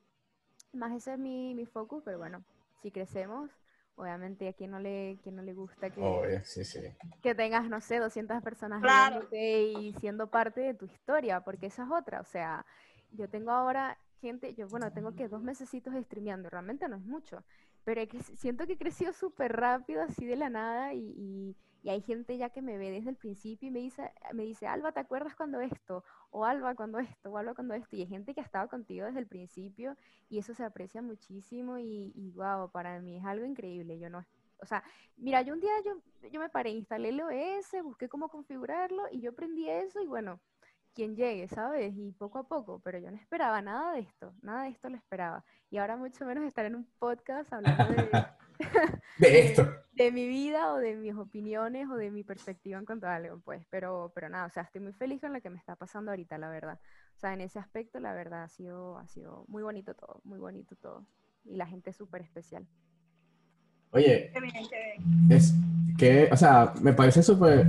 [0.72, 2.44] Más ese es mi, mi focus, pero bueno,
[2.82, 3.50] si crecemos,
[3.96, 6.80] obviamente a quien no le, quien no le gusta que, Obvio, sí, sí.
[7.22, 9.22] que tengas, no sé, 200 personas Claro.
[9.22, 12.20] viéndote y siendo parte de tu historia, porque esa es otra.
[12.20, 12.66] O sea,
[13.10, 17.44] yo tengo ahora gente, yo, bueno, tengo que dos mesecitos streameando, realmente no es mucho,
[17.84, 21.56] pero es que siento que he crecido súper rápido, así de la nada, y, y-
[21.82, 24.66] y hay gente ya que me ve desde el principio y me dice, me dice,
[24.66, 26.04] Alba, ¿te acuerdas cuando esto?
[26.30, 27.96] O Alba, cuando esto, o Alba, cuando esto.
[27.96, 29.96] Y hay gente que ha estado contigo desde el principio
[30.28, 33.98] y eso se aprecia muchísimo y, y wow, para mí es algo increíble.
[33.98, 34.24] Yo no,
[34.58, 34.82] o sea,
[35.16, 35.92] Mira, yo un día yo,
[36.30, 40.40] yo me paré, instalé el OS, busqué cómo configurarlo y yo aprendí eso y bueno,
[40.94, 41.94] quien llegue, ¿sabes?
[41.96, 44.96] Y poco a poco, pero yo no esperaba nada de esto, nada de esto lo
[44.96, 45.44] esperaba.
[45.70, 48.10] Y ahora mucho menos estar en un podcast hablando de,
[49.18, 49.68] De esto.
[49.92, 53.40] de mi vida o de mis opiniones o de mi perspectiva en cuanto a algo,
[53.44, 56.10] pues, pero, pero nada, o sea, estoy muy feliz con lo que me está pasando
[56.10, 56.78] ahorita, la verdad.
[57.16, 60.38] O sea, en ese aspecto, la verdad, ha sido, ha sido muy bonito todo, muy
[60.38, 61.06] bonito todo.
[61.44, 62.66] Y la gente es súper especial.
[63.90, 65.32] Oye, Qué bien, qué bien.
[65.32, 65.54] es
[65.98, 67.66] que, o sea, me parece súper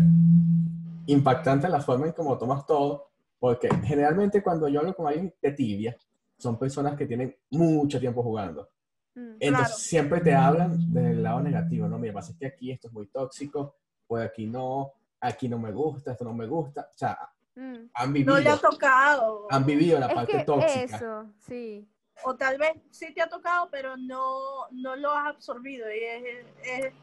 [1.07, 5.51] impactante la forma en cómo tomas todo, porque generalmente cuando yo hablo con alguien de
[5.51, 5.97] tibia,
[6.37, 8.69] son personas que tienen mucho tiempo jugando.
[9.15, 9.73] Mm, Entonces Claro.
[9.77, 11.97] siempre te hablan del lado negativo, ¿no?
[11.99, 13.75] Mira, pasa es que aquí esto es muy tóxico,
[14.07, 16.89] pues aquí no, aquí no me gusta, esto no me gusta.
[16.93, 17.17] O sea,
[17.55, 17.75] mm.
[17.93, 19.47] han No vivido, le ha tocado.
[19.51, 20.95] han vivido la Es parte que tóxica.
[20.97, 21.87] eso, sí.
[22.25, 25.85] O tal vez sí te ha tocado, pero no, no lo has absorbido.
[25.93, 26.93] Y es, es,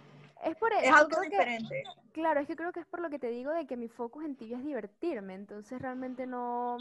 [0.45, 0.95] Es por es eso.
[0.97, 1.85] algo creo que- diferente.
[2.13, 4.25] claro, es que creo que es por lo que te digo de que mi focus
[4.25, 5.35] en tibia es divertirme.
[5.35, 6.79] Entonces realmente no,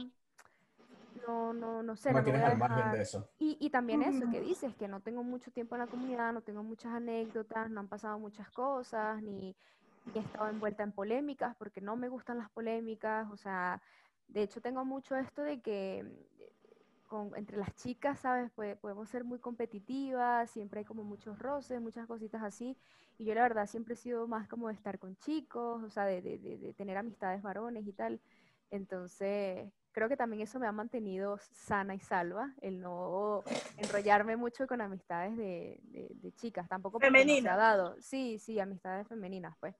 [1.27, 3.29] no, no, no sé, No tienes al margen de eso.
[3.39, 6.41] Y, y también eso que dices, que no tengo mucho tiempo en la comunidad, no
[6.41, 9.55] tengo muchas anécdotas, no han pasado muchas cosas, ni,
[10.05, 13.81] ni he estado envuelta en polémicas, porque no me gustan las polémicas, o sea,
[14.27, 18.51] de hecho tengo mucho esto de que mm, con, entre las chicas, ¿sabes?
[18.81, 22.77] Podemos ser muy competitivas, siempre hay como muchos roces, muchas cositas así,
[23.17, 26.05] y yo la verdad siempre he sido más como de estar con chicos, o sea,
[26.05, 28.21] de, de- de- de tener amistades varones y tal.
[28.71, 33.43] Entonces, creo que también eso me ha mantenido sana y salva, el no
[33.77, 37.57] enrollarme mucho con amistades de, de- de chicas, tampoco porque no Femeninas.
[37.57, 37.95] dado.
[38.01, 39.75] Sí, sí, amistades femeninas, pues.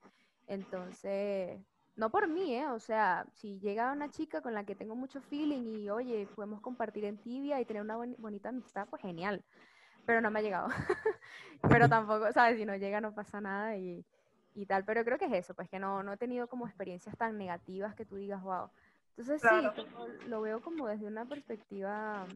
[0.46, 1.60] Entonces,
[1.96, 2.66] no por mí, ¿eh?
[2.68, 6.60] O sea, si llega una chica con la que tengo mucho feeling y, oye, podemos
[6.60, 9.44] compartir en tibia y tener una boni- bonita amistad, pues genial.
[10.06, 10.68] Pero no me ha llegado.
[11.62, 12.56] Pero tampoco, ¿sabes?
[12.58, 14.04] Si no llega no pasa nada y,
[14.54, 14.84] y tal.
[14.84, 17.94] Pero creo que es eso, pues que no, no he tenido como experiencias tan negativas
[17.94, 18.70] que tú digas, wow.
[19.10, 19.72] Entonces Claro.
[19.72, 19.74] sí,
[20.24, 22.28] lo veo como desde una perspectiva,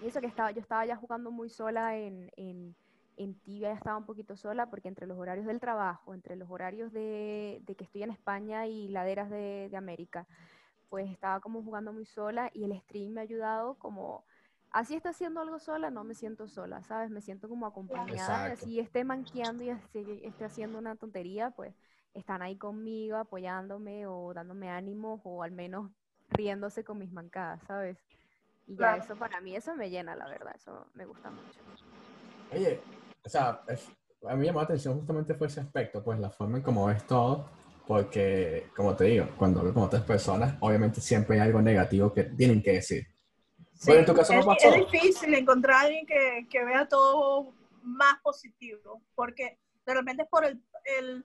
[0.00, 2.76] eso que estaba, yo estaba ya jugando muy sola en, en,
[3.16, 6.50] en tibia, ya estaba un poquito sola porque entre los horarios del trabajo, entre los
[6.50, 10.26] horarios de, de que estoy en España y laderas de, de América,
[10.88, 14.24] pues estaba como jugando muy sola y el stream me ha ayudado como,
[14.70, 17.10] así está haciendo algo sola, no me siento sola, ¿sabes?
[17.10, 18.52] Me siento como acompañada, Exacto.
[18.52, 21.74] así esté manqueando y así esté haciendo una tontería, pues
[22.16, 25.90] están ahí conmigo apoyándome o dándome ánimos o al menos
[26.30, 27.98] riéndose con mis mancadas, ¿sabes?
[28.66, 29.02] Y ya Claro.
[29.04, 31.60] eso para mí, eso me llena, la verdad, eso me gusta mucho.
[32.52, 32.80] Oye,
[33.24, 33.88] o sea, es
[34.26, 36.86] a mí me llamó la atención justamente fue ese aspecto, pues la forma en cómo
[36.86, 37.44] ves todo,
[37.86, 42.24] porque, como te digo, cuando hablo con otras personas, obviamente siempre hay algo negativo que
[42.24, 43.06] tienen que decir.
[43.74, 44.68] Sí, Pero en tu caso no es, pasó.
[44.68, 50.28] es difícil encontrar a alguien que, que vea todo más positivo, porque de repente es
[50.28, 50.60] por el,
[50.98, 51.24] el-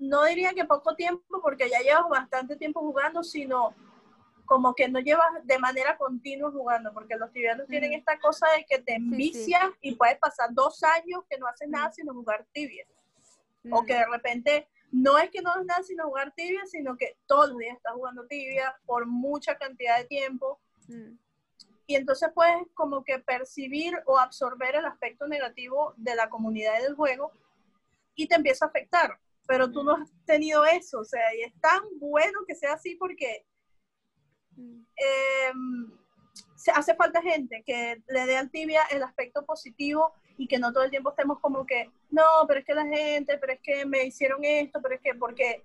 [0.00, 3.74] no diría que poco tiempo, porque ya llevas bastante tiempo jugando, sino
[4.46, 7.98] como que no llevas de manera continua jugando, porque los tibianos tienen Ujú.
[8.00, 8.96] esta cosa de que te sí.
[8.96, 11.92] envicias y puedes pasar dos años que no haces nada Mm.
[11.92, 12.84] sino jugar tibia.
[13.70, 16.96] O Mm, que de repente no es que no haces nada sino jugar tibia, sino
[16.96, 21.12] que todos los días estás jugando tibia por mucha cantidad de tiempo mm,
[21.86, 26.82] y entonces puedes como que percibir o absorber el aspecto negativo de la comunidad y
[26.84, 27.32] del juego
[28.14, 29.18] y te empieza a afectar.
[29.50, 32.94] Pero tú no has tenido eso, o sea, y es tan bueno que sea así
[32.94, 33.44] porque
[34.56, 35.52] eh,
[36.54, 40.72] se hace falta gente que le dé al tibia el aspecto positivo y que no
[40.72, 43.84] todo el tiempo estemos como que, no, pero es que la gente, pero es que
[43.84, 45.64] me hicieron esto, pero es que, porque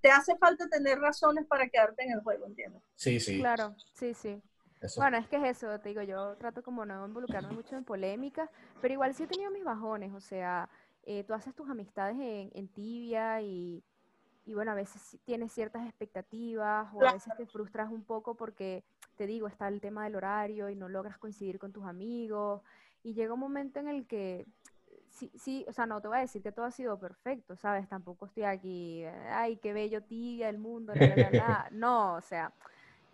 [0.00, 2.84] te hace falta tener razones para quedarte en el juego, ¿entiendes?
[2.94, 3.40] Sí, sí.
[3.40, 4.40] Claro, sí, sí.
[4.80, 5.00] Eso.
[5.00, 8.48] Bueno, es que es eso, te digo, yo trato como no involucrarme mucho en polémicas,
[8.80, 10.68] pero igual sí he tenido mis bajones, o sea,
[11.04, 13.82] eh, tú haces tus amistades en, en tibia y,
[14.44, 18.84] y bueno, a veces tienes ciertas expectativas o a veces te frustras un poco porque,
[19.16, 22.62] te digo, está el tema del horario y no logras coincidir con tus amigos
[23.02, 24.46] y llega un momento en el que
[25.12, 27.88] sí, sí, o sea, no te voy a decir que todo ha sido perfecto, ¿sabes?
[27.88, 31.68] Tampoco estoy aquí, ay, qué bello tibia el mundo, la, la, la, la".
[31.72, 32.52] no, o sea,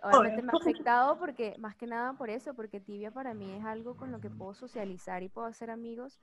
[0.02, 3.64] obviamente me ha afectado porque, más que nada por eso, porque tibia para mí es
[3.64, 6.18] algo con lo que puedo socializar y puedo hacer amigos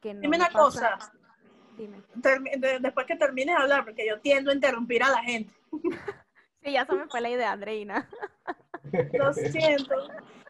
[0.00, 0.58] que no Dime me una pasa-
[0.98, 1.12] cosa,
[1.76, 2.02] Dime.
[2.14, 5.52] de- después que termines de hablar, porque yo tiendo a interrumpir a la gente.
[6.62, 8.06] Sí, ya se me fue la idea, Andreina.
[9.14, 9.94] Lo siento.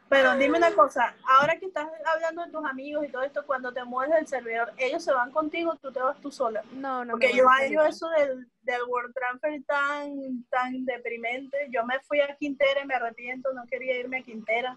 [0.09, 3.72] Pero dime una cosa, ahora que estás hablando de tus amigos y todo esto, cuando
[3.72, 6.64] te mueves del servidor, ¿ellos se van contigo o tú te vas tú sola?
[6.72, 7.12] No, no.
[7.12, 11.68] Porque yo hallo eso del, del World Transfer tan, tan deprimente.
[11.70, 14.76] Yo me fui a Quintera y me arrepiento, no quería irme a Quintera.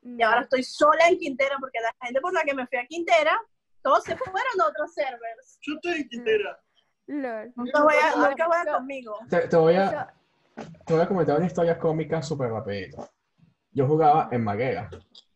[0.00, 2.86] Y ahora estoy sola en Quintera porque la gente por la que me fui a
[2.86, 3.38] Quintera,
[3.86, 5.58] todos se fueron a otros servers.
[5.62, 6.60] Yo estoy en Quintera.
[7.06, 7.52] Lol.
[7.54, 9.18] Nunca juega, nunca juega yo- conmigo.
[9.30, 10.12] Te, te voy a,
[10.84, 13.08] te voy a comentar una historia cómica súper rapidito.
[13.70, 14.90] Yo jugaba en Maguera,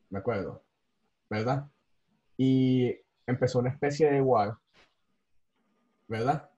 [0.09, 0.65] me acuerdo,
[1.29, 1.67] ¿verdad?
[2.37, 2.93] Y
[3.25, 4.57] empezó una especie de war,
[6.09, 6.51] ¿verdad?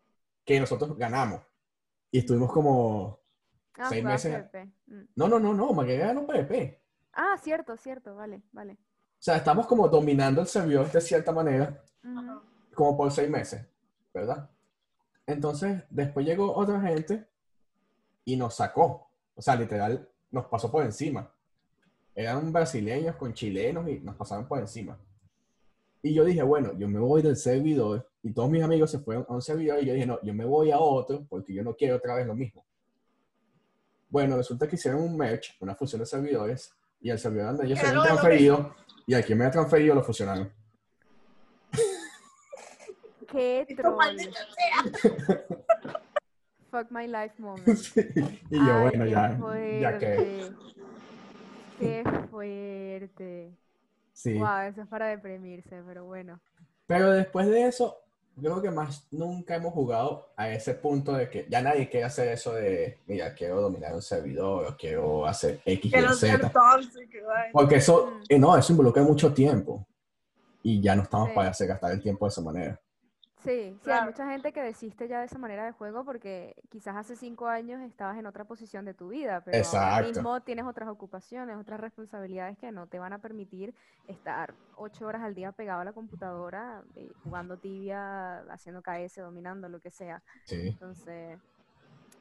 [0.47, 1.43] Que nosotros ganamos.
[2.11, 3.21] Y estuvimos como...
[3.77, 4.65] Ah, Seis meses- PvP.
[4.87, 5.03] Mm.
[5.17, 6.81] No, no, no, no, Maguera ganó PvP.
[7.13, 8.79] Ah, cierto, cierto, vale, vale.
[9.23, 11.81] O sea, estamos como dominando el servidor de cierta manera,
[12.75, 13.65] como por seis meses,
[14.13, 14.51] ¿verdad?
[15.25, 17.29] Entonces, después llegó otra gente
[18.25, 19.13] y nos sacó.
[19.37, 21.33] O sea, literal, nos pasó por encima.
[22.17, 24.99] Eran brasileños con chilenos y nos pasaron por encima.
[26.03, 29.25] Y yo dije, bueno, yo me voy del servidor y todos mis amigos se fueron
[29.29, 31.77] a un servidor y yo dije, no, yo me voy a otro porque yo no
[31.77, 32.67] quiero otra vez lo mismo.
[34.09, 37.79] Bueno, resulta que hicieron un merge, una fusión de servidores y el servidor donde ellos
[37.79, 38.75] se habían transferido
[39.07, 40.53] y al que me había transferido lo fusionaron.
[43.31, 44.17] Qué Esto troll.
[46.71, 47.67] Fuck my life moment.
[48.51, 49.39] y yo, Ay, bueno, qué ya,
[49.81, 50.57] ya que, fuerte.
[51.79, 53.53] Qué fuerte.
[54.15, 54.39] sí.
[54.39, 56.41] Wow, eso es para deprimirse, pero bueno.
[56.87, 58.02] Pero después de eso,
[58.41, 62.29] creo que más nunca hemos jugado a ese punto de que ya nadie quiere hacer
[62.29, 66.39] eso de, mira, quiero dominar un servidor o quiero hacer X, Y, Z.
[66.51, 67.51] tóxicos, ay.
[67.53, 68.23] Porque eso, Mm.
[68.29, 69.87] eh, no, eso involucra mucho tiempo.
[70.63, 71.35] Y ya no estamos Sí.
[71.35, 72.81] para hacer gastar el tiempo de esa manera.
[73.45, 76.97] Sí, sí, hay mucha gente que desiste ya de esa manera de juego porque quizás
[76.97, 80.89] hace cinco años estabas en otra posición de tu vida, pero ahora mismo tienes otras
[80.89, 83.75] ocupaciones, otras responsabilidades que no te van a permitir
[84.07, 89.69] estar ocho horas al día pegado a la computadora, eh, jugando tibia, haciendo KS, dominando,
[89.69, 90.23] lo que sea.
[90.45, 90.69] Sí.
[90.69, 91.39] Entonces,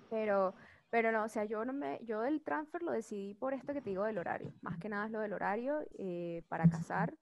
[0.10, 0.56] pero,
[0.90, 3.82] pero no, o sea, yo no me, yo del transfer lo decidí por esto que
[3.82, 4.52] te digo del horario.
[4.62, 7.14] Más que nada es lo del horario eh, para cazar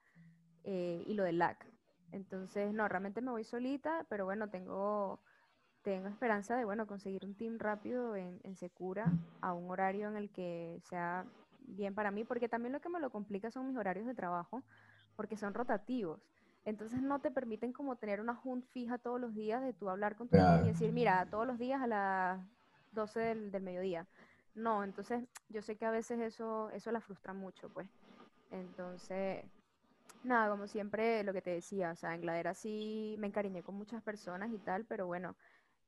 [0.63, 1.57] eh, y lo del lag.
[2.11, 5.19] Entonces, no, realmente me voy solita, pero bueno, tengo,
[5.83, 10.17] tengo esperanza de, bueno, conseguir un team rápido en, en Secura a un horario en
[10.17, 11.25] el que sea
[11.59, 14.63] bien para mí, porque también lo que me lo complica son mis horarios de trabajo,
[15.15, 16.19] porque son rotativos.
[16.65, 20.15] Entonces no te permiten como tener una hunt fija todos los días de tú hablar
[20.15, 20.65] con tu Claro.
[20.65, 22.41] y decir, mira, todos los días a las
[22.91, 24.07] 12 del, del mediodía.
[24.55, 27.87] No, entonces yo sé que a veces eso, eso la frustra mucho, pues.
[28.51, 29.45] Entonces,
[30.23, 33.75] nada, como siempre lo que te decía, o sea, en Gladera sí me encariñé con
[33.75, 35.35] muchas personas y tal, pero bueno,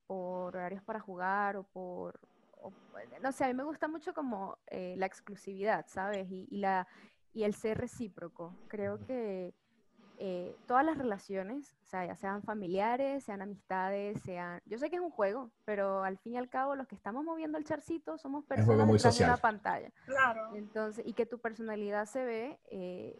[0.08, 2.20] por horarios para jugar o por,
[2.52, 2.74] o-
[3.22, 6.30] no sé, a mí me gusta mucho como eh, la exclusividad, ¿sabes?
[6.30, 6.88] Y, y la,
[7.34, 8.60] y el ser recíproco.
[8.68, 9.54] Creo que
[10.18, 14.62] eh, todas las relaciones, o sea, ya sean familiares, sean amistades, sean...
[14.66, 17.24] Yo sé que es un juego, pero al fin y al cabo los que estamos
[17.24, 19.92] moviendo el charcito somos personas muy detrás de una pantalla.
[20.06, 20.56] Claro.
[20.56, 23.18] Entonces, y que tu personalidad se ve eh,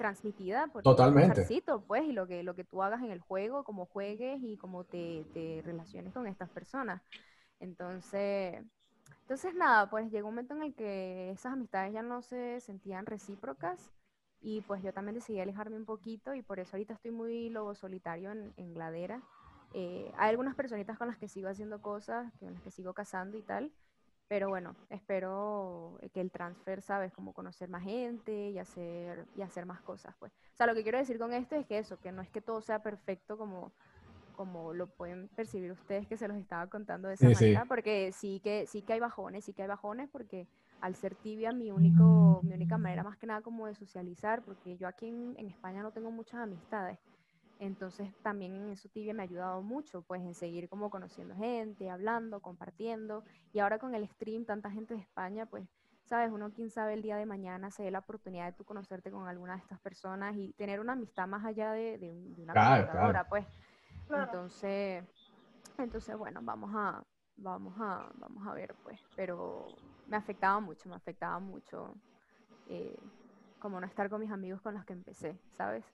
[0.00, 1.28] transmitida por Totalmente.
[1.28, 4.40] el charcito, pues, y lo que, lo que tú hagas en el juego, cómo juegues
[4.42, 7.02] y cómo te, te relaciones con estas personas.
[7.60, 8.64] Entonces,
[9.20, 13.04] entonces nada, pues llegó un momento en el que esas amistades ya no se sentían
[13.04, 13.90] recíprocas
[14.40, 17.74] y pues yo también decidí alejarme un poquito y por eso ahorita estoy muy lobo
[17.74, 19.20] solitario en, en Gladera.
[19.74, 23.36] Eh, hay algunas personitas con las que sigo haciendo cosas, con las que sigo casando
[23.36, 23.70] y tal,
[24.30, 27.12] pero bueno, espero que el transfer, ¿sabes?
[27.12, 30.32] Como conocer más gente y hacer, y hacer más cosas, pues.
[30.32, 32.40] O sea, lo que quiero decir con esto es que eso, que no es que
[32.40, 33.74] todo sea perfecto como,
[34.32, 37.54] como lo pueden percibir ustedes que se los estaba contando de esa Sí, sí.
[37.54, 40.48] manera, porque sí que, sí que hay bajones, sí que hay bajones, porque
[40.80, 44.76] al ser tibia, mi, único, mi única manera más que nada como de socializar, porque
[44.76, 47.00] yo aquí en, en España no tengo muchas amistades.
[47.60, 51.90] Entonces también en eso tibia me ha ayudado mucho, pues en seguir como conociendo gente,
[51.90, 53.24] hablando, compartiendo.
[53.52, 55.68] Y ahora con el stream, tanta gente de España, pues,
[56.04, 59.12] sabes, uno quién sabe el día de mañana se dé la oportunidad de tú conocerte
[59.12, 62.42] con alguna de estas personas y tener una amistad más allá de, de un- de
[62.42, 63.28] una Claro, computadora, claro.
[63.30, 63.46] pues.
[64.08, 64.24] Claro.
[64.24, 65.04] Entonces,
[65.78, 67.04] entonces, bueno, vamos a,
[67.36, 69.00] vamos a, vamos a ver, pues.
[69.14, 71.94] Pero me afectaba mucho, me afectaba mucho
[72.66, 72.96] eh,
[73.58, 75.84] como no estar con mis amigos con los que empecé, ¿sabes?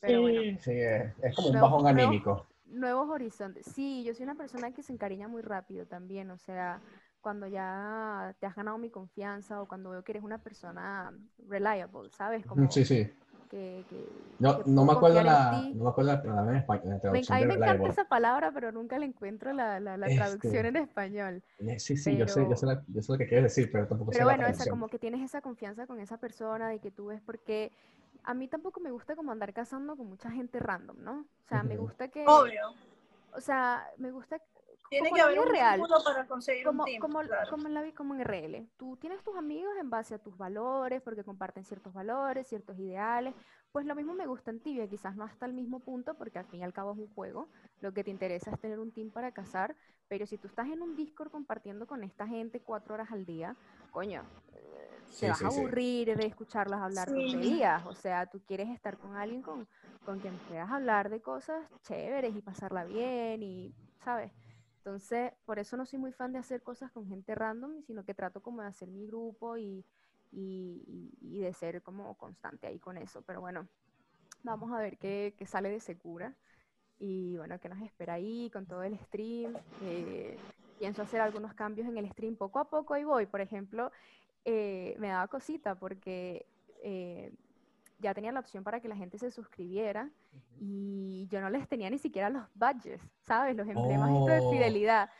[0.00, 2.46] Pero bueno, Sí, sí, es, es como un Nuevo- bajón anímico.
[2.66, 3.66] nuevos horizontes.
[3.66, 6.80] Sí, yo soy una persona que se encariña muy rápido también, o sea,
[7.20, 11.12] cuando ya te has ganado mi confianza o cuando veo que eres una persona
[11.48, 12.44] reliable, ¿sabes?
[12.46, 13.08] Como Sí, sí.
[13.48, 14.08] que, que-
[14.40, 17.00] No, que no me acuerdo la, no me acuerdo la palabra en español, la Me-
[17.00, 17.92] traducción a mí me encanta reliable.
[17.92, 21.42] esa palabra, pero nunca le encuentro la, la, la traducción Este, en español.
[21.58, 23.70] Eh, Sí, sí, yo sé, yo pero- sé, la- yo sé lo que quieres decir,
[23.70, 24.78] pero tampoco sé Pero la bueno, esa, traducción.
[24.78, 27.70] como que tienes esa confianza con esa persona de que tú ves, porque
[28.24, 31.26] a mí tampoco me gusta como andar casando con mucha gente random, ¿no?
[31.44, 32.74] O sea, me gusta que, Obvio.
[33.34, 34.40] o sea, me gusta
[34.88, 35.82] Tiene como que haber un real.
[36.04, 37.00] para conseguir como, un team.
[37.00, 37.50] como, claro.
[37.50, 38.68] como en la como en RL.
[38.76, 43.34] Tú tienes tus amigos en base a tus valores, porque comparten ciertos valores, ciertos ideales.
[43.72, 46.44] Pues lo mismo me gusta en Tibia, quizás no hasta el mismo punto, porque al
[46.44, 47.48] fin y al cabo es un juego.
[47.80, 49.74] Lo que te interesa es tener un team para casar,
[50.08, 53.56] pero si tú estás en un Discord compartiendo con esta gente cuatro horas al día,
[53.90, 54.24] coño,
[55.12, 55.62] eh, Sí, te vas sí, a sí.
[55.62, 57.12] aburrir de escucharlos hablar Sí.
[57.12, 57.84] tonterías.
[57.86, 59.68] O sea, tú quieres estar con alguien con,
[60.02, 64.32] con quien puedas hablar de cosas chéveres y pasarla bien y, ¿sabes?
[64.78, 68.14] Entonces, por eso no soy muy fan de hacer cosas con gente random, sino que
[68.14, 69.84] trato como de hacer mi grupo y,
[70.32, 70.84] y,
[71.20, 73.22] y- y de ser como constante ahí con eso.
[73.22, 73.68] Pero bueno,
[74.42, 76.36] vamos a ver qué, qué sale de Secura.
[76.98, 79.60] Y bueno, qué nos espera ahí con todo el stream.
[79.80, 80.42] Eh,
[80.78, 83.26] pienso hacer algunos cambios en el stream poco a poco, ahí voy.
[83.26, 83.90] Por ejemplo,
[84.44, 86.46] eh, me daba cosita porque
[86.82, 87.32] eh,
[87.98, 90.10] ya tenía la opción para que la gente se suscribiera
[90.58, 93.56] y yo no les tenía ni siquiera los badges, ¿sabes?
[93.56, 94.50] Los emblemas estos de Oh.
[94.50, 95.10] fidelidad.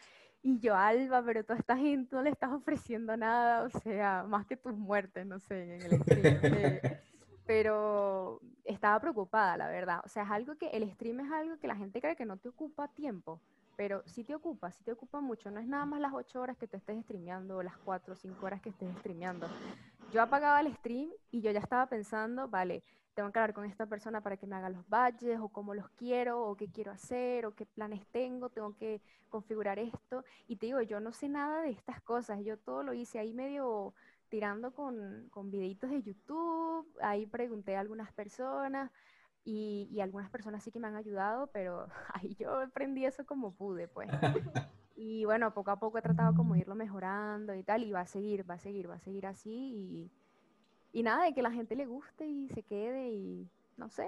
[0.43, 4.45] Y yo, Alba, pero toda esta gente no le estás ofreciendo nada, o sea, más
[4.47, 6.41] que tus muertes, no sé, en el stream.
[7.47, 10.01] pero estaba preocupada, la verdad.
[10.05, 12.37] O sea, es algo que el stream es algo que la gente cree que no
[12.39, 13.41] te ocupa tiempo,
[13.77, 15.51] pero sí te ocupa, sí te ocupa mucho.
[15.51, 18.17] No es nada más las 8 horas que tú estés streameando o las 4 o
[18.17, 19.49] 5 horas que estés streameando.
[20.13, 22.83] Yo apagaba el stream y yo ya estaba pensando, vale,
[23.15, 25.89] tengo que hablar con esta persona para que me haga los badges o cómo los
[25.91, 30.25] quiero o qué quiero hacer o qué planes tengo, tengo que configurar esto.
[30.49, 33.33] Y te digo, yo no sé nada de estas cosas, yo todo lo hice ahí
[33.33, 33.95] medio
[34.29, 38.91] tirando con, con videitos de YouTube, ahí pregunté a algunas personas
[39.45, 43.53] y, y algunas personas sí que me han ayudado, pero ahí yo aprendí eso como
[43.53, 44.09] pude, pues.
[44.95, 48.07] Y bueno, poco a poco he tratado como irlo mejorando y tal, y va a
[48.07, 50.11] seguir, va a seguir, va a seguir así y,
[50.93, 54.07] y nada, de que la gente le guste y se quede y no sé,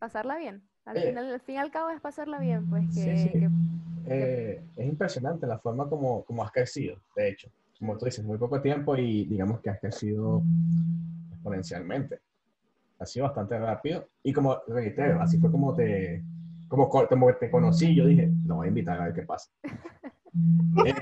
[0.00, 0.62] pasarla bien.
[0.84, 1.06] Al, Oye.
[1.06, 3.30] final, al fin y al cabo es pasarla bien, pues que, Sí, sí.
[3.30, 3.50] que-
[4.10, 7.48] Eh, es impresionante la forma como, como has crecido, de hecho.
[7.78, 10.42] Como tú dices, muy poco tiempo y digamos que has crecido
[11.30, 12.20] exponencialmente.
[12.98, 14.08] Ha sido bastante rápido.
[14.22, 16.24] Y como reitero, así fue como te,
[16.68, 19.50] como, co- como te conocí, yo dije, lo voy a invitar a ver qué pasa.
[20.84, 20.94] Eh,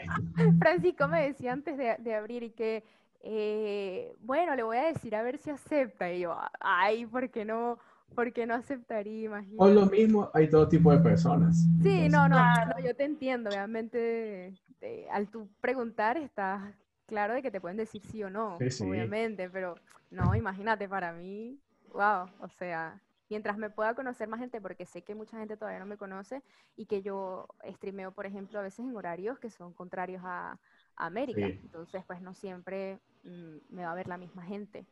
[0.58, 2.84] Francisco me decía antes de, de abrir y que,
[3.20, 6.12] eh, bueno, le voy a decir a ver si acepta.
[6.12, 7.78] Y yo, ay, ¿por qué no,
[8.14, 9.24] por qué no aceptaría?
[9.56, 9.74] por Imagínate.
[9.74, 11.66] lo mismo, hay todo tipo de personas.
[11.82, 12.36] Sí, Entonces, no, no,
[12.66, 16.74] no, yo te entiendo, obviamente, te- al tú preguntar estás
[17.06, 18.84] claro de que te pueden decir sí o no, Sí, sí.
[18.88, 19.74] obviamente, pero
[20.10, 21.60] no, imagínate, para mí,
[21.96, 25.80] wow, o sea, mientras me pueda conocer más gente, porque sé que mucha gente todavía
[25.80, 26.42] no me conoce
[26.76, 30.52] y que yo streameo, por ejemplo, a veces en horarios que son contrarios a,
[30.96, 31.60] a América, Sí.
[31.64, 34.86] entonces pues no siempre mm, me va a ver la misma gente,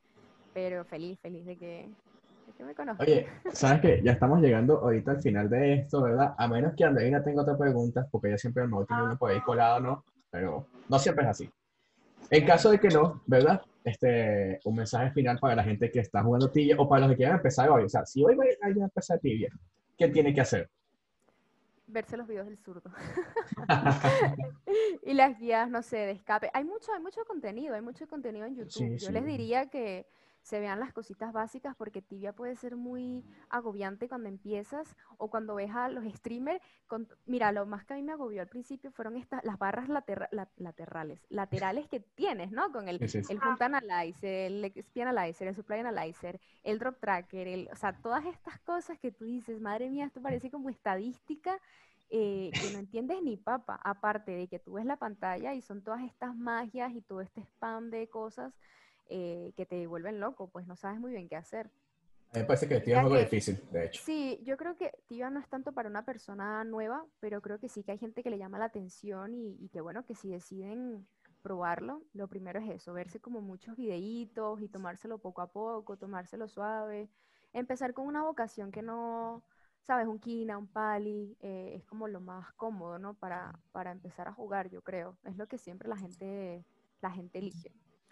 [0.53, 1.89] pero feliz, feliz de que,
[2.47, 3.05] de que me conozco.
[3.05, 4.01] Oye, ¿sabes qué?
[4.05, 6.35] Ya estamos llegando ahorita al final de esto, ¿verdad?
[6.39, 9.41] A menos que Andreina tenga otra pregunta, porque ella siempre me tiene uno por ahí
[9.43, 10.05] colado, ¿no?
[10.31, 11.51] Pero no siempre es así.
[12.31, 13.63] En caso de que no, ¿verdad?
[13.85, 17.16] Este, un mensaje final para la gente que está jugando tibia o para los que
[17.18, 17.85] quieran empezar hoy.
[17.85, 19.51] O sea, si hoy va a empezar tibia,
[19.99, 20.70] ¿qué tiene que hacer?
[21.87, 22.91] Verse los videos del zurdo.
[25.03, 26.51] y las guías, no sé, de escape.
[26.55, 28.72] Hay mucho, hay mucho contenido, hay mucho contenido en YouTube.
[28.72, 29.12] Sí, Yo sí.
[29.12, 30.07] les diría que
[30.45, 35.55] se vean las cositas básicas porque tibia puede ser muy agobiante cuando empiezas o cuando
[35.55, 36.62] ves a los streamers.
[36.86, 39.88] Con, mira, lo más que a mí me agobió al principio fueron estas, las barras
[39.88, 42.70] latera- la- laterales, laterales que tienes, ¿no?
[42.72, 43.22] Con el, sí.
[43.30, 47.95] el Hunt Analyzer, el XP Analyzer, el Supply Analyzer, el Drop Tracker, el, o sea,
[47.95, 51.59] todas estas cosas que tú dices, madre mía, esto parece como estadística
[52.11, 55.82] eh, que no entiendes ni papa, aparte de que tú ves la pantalla y son
[55.82, 58.53] todas estas magias y todo este spam de cosas
[59.09, 61.67] eh, que te vuelven loco, pues no sabes muy bien qué hacer.
[62.33, 64.03] A mí me parece que tibia Ya es que- difícil, de hecho.
[64.05, 67.69] Sí, yo creo que Tibia no es tanto para una persona nueva, pero creo que
[67.69, 70.31] sí que hay gente que le llama la atención y, y que bueno, que si
[70.31, 71.07] deciden
[71.43, 76.49] probarlo, lo primero es eso, verse como muchos videitos y tomárselo poco a poco, tomárselo
[76.49, 77.09] suave,
[77.53, 79.45] empezar con una vocación que no,
[79.83, 83.15] sabes, un Kina, un Pali, eh, es como lo más cómodo, ¿no?
[83.15, 85.17] Para, para empezar a jugar, yo creo.
[85.25, 86.65] Es lo que siempre la gente,
[87.01, 87.71] la gente elige.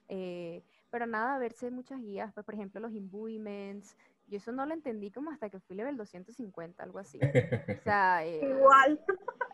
[0.09, 0.63] Eh,
[0.93, 3.97] pero nada, verse muchas guías, pues, por ejemplo, los imbuements,
[4.29, 7.31] yo eso no lo entendí como hasta que fui level 250, algo así.
[7.81, 9.01] O sea, eh, Igual.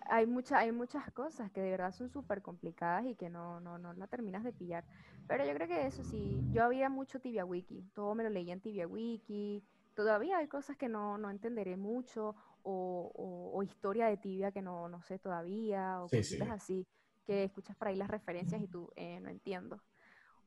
[0.07, 3.79] hay, mucha, hay muchas cosas que de verdad son súper complicadas y que no, no,
[3.79, 4.87] no la terminas de pillar.
[5.27, 8.55] Pero yo creo que eso sí, yo había mucho Tibia Wiki, todo me lo leía
[8.55, 9.65] en Tibia Wiki,
[9.95, 14.63] todavía hay cosas que no, no entenderé mucho, o, o- o historia de Tibia que
[14.63, 16.39] no, no sé todavía, o Sí, sí.
[16.39, 16.87] cositas así,
[17.27, 19.83] que escuchas por ahí las referencias y tú, eh, no entiendo.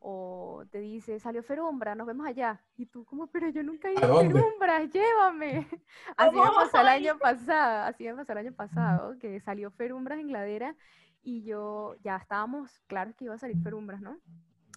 [0.03, 2.63] O te dice, salió Ferumbra, nos vemos allá.
[2.75, 4.33] Y tú, como, pero yo nunca he ¿A ido a dónde?
[4.33, 5.67] Ferumbra, llévame.
[6.17, 9.71] Así me ¿Cómo pasó el año pasado, así me pasó el año pasado, que salió
[9.71, 10.75] Ferumbras en Ladera
[11.23, 14.17] y yo ya estábamos claros que iba a salir Ferumbras, ¿no?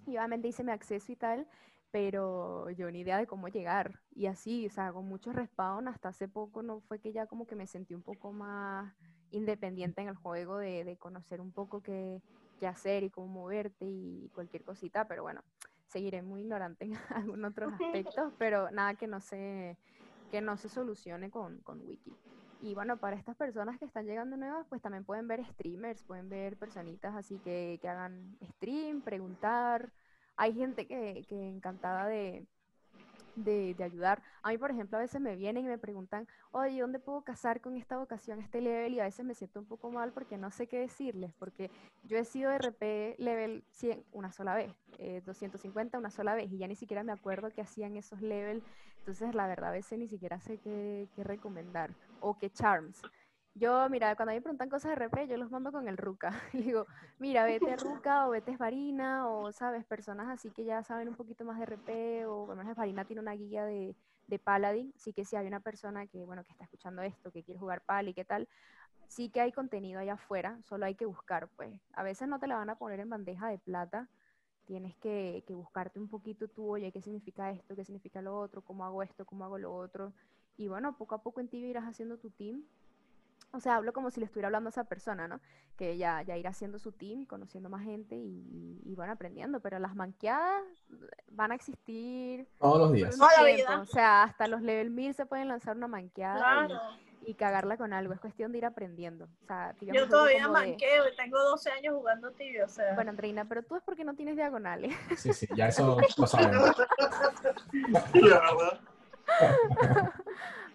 [0.06, 1.48] Y obviamente hice mi acceso y tal,
[1.90, 4.00] pero yo ni idea de cómo llegar.
[4.14, 7.46] Y así, o sea, con mucho respawn, hasta hace poco no fue que ya como
[7.46, 8.94] que me sentí un poco más
[9.30, 12.22] independiente en el juego de, de conocer un poco qué,
[12.58, 15.42] qué hacer y cómo moverte y cualquier cosita, pero bueno,
[15.88, 19.78] seguiré muy ignorante en algunos otros aspectos, pero nada que no se,
[20.30, 22.12] que no se solucione con, con Wiki.
[22.62, 26.30] Y bueno, para estas personas que están llegando nuevas, pues también pueden ver streamers, pueden
[26.30, 29.92] ver personitas así que, que hagan stream, preguntar.
[30.36, 32.46] Hay gente que, que encantada de,
[33.36, 34.22] de, ayudar.
[34.42, 37.60] A mí, por ejemplo, a veces me vienen y me preguntan, oye, ¿dónde puedo casar
[37.60, 38.94] con esta vocación, este level?
[38.94, 41.70] Y a veces me siento un poco mal porque no sé qué decirles, porque
[42.04, 46.58] yo he sido RP level 100 una sola vez, eh, 250 una sola vez, y
[46.58, 48.64] ya ni siquiera me acuerdo qué hacían esos levels.
[48.98, 53.02] Entonces, la verdad, a veces ni siquiera sé qué, qué recomendar o qué charms.
[53.56, 55.96] Yo, mira, cuando a mí me preguntan cosas de RP, yo los mando con el
[55.96, 56.30] Ruka.
[56.52, 56.86] Y digo,
[57.18, 61.44] mira, vete Ruka o vete Esbarina o, sabes, personas así que ya saben un poquito
[61.44, 63.94] más de RP o, menos Esbarina tiene una guía de,
[64.26, 64.92] de Paladin.
[64.96, 67.82] Así que si hay una persona que, bueno, que está escuchando esto, que quiere jugar
[67.82, 68.48] Pal y qué tal,
[69.06, 71.80] sí que hay contenido allá afuera, solo hay que buscar, pues.
[71.92, 74.08] A veces no te la van a poner en bandeja de plata,
[74.64, 77.76] tienes que, que buscarte un poquito tú, oye, ¿qué significa esto?
[77.76, 78.62] ¿Qué significa lo otro?
[78.62, 79.24] ¿Cómo hago esto?
[79.24, 80.12] ¿Cómo hago lo otro?
[80.56, 82.64] Y bueno, poco a poco en ti irás haciendo tu team.
[83.54, 85.40] O sea, hablo como si le estuviera hablando a esa persona, ¿no?
[85.76, 89.60] Que ya, ya irá haciendo su team, conociendo más gente y, van aprendiendo.
[89.60, 90.62] Pero las manqueadas
[91.30, 93.16] van a existir Todos los días.
[93.16, 93.80] Toda la vida.
[93.80, 96.80] O sea, hasta los level 1000 se pueden lanzar una manqueada y- Claro.
[97.26, 98.12] y, cagarla con algo.
[98.12, 99.26] Es cuestión de ir aprendiendo.
[99.42, 102.94] O sea, digamos, Yo todavía de- manqueo y tengo 12 años jugando tibio, o sea.
[102.94, 104.94] Bueno, Andreina, pero tú es porque no tienes diagonales.
[105.16, 106.70] Sí, sí, ya eso lo sabemos.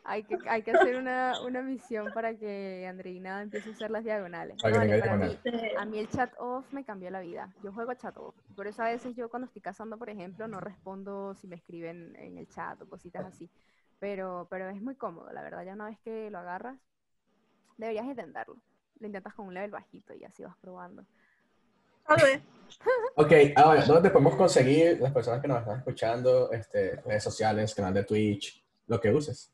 [0.10, 4.04] Hay, que, hay que hacer una, una misión para que Andreina empiece a usar las
[4.04, 4.58] diagonales.
[4.60, 7.20] Para que No, vale, tenga para mí, a mí el chat off me cambió la
[7.20, 7.54] vida.
[7.64, 8.36] Yo juego a chat off.
[8.56, 12.16] Por eso a veces yo cuando estoy cazando, por ejemplo, no respondo si me escriben
[12.16, 13.52] en el chat o cositas así.
[14.00, 15.64] Pero, pero es muy cómodo, la verdad.
[15.64, 16.80] Ya una vez que lo agarras,
[17.78, 18.58] deberías intentarlo.
[19.00, 21.06] Lo intentas con un level bajito y así vas probando.
[22.08, 22.42] Tal vez.
[23.14, 26.52] Ok, ahora, ¿dónde te podemos conseguir las personas que nos están escuchando?
[26.52, 29.54] Este, redes sociales, canal de Twitch, lo que uses.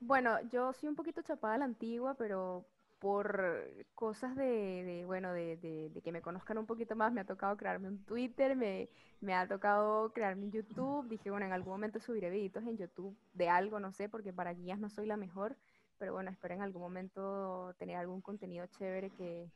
[0.00, 2.64] Bueno, yo soy un poquito chapada a la antigua, pero
[3.00, 7.24] por cosas de, de, bueno, de, de- que me conozcan un poquito más, me ha
[7.24, 8.88] tocado crearme un Twitter, me,
[9.20, 11.08] me ha tocado crearme un YouTube.
[11.08, 14.52] Dije, bueno, en algún momento subiré videitos en YouTube de algo, no sé, porque para
[14.54, 15.56] guías no soy la mejor,
[15.98, 19.48] pero bueno, espero en algún momento tener algún contenido chévere que,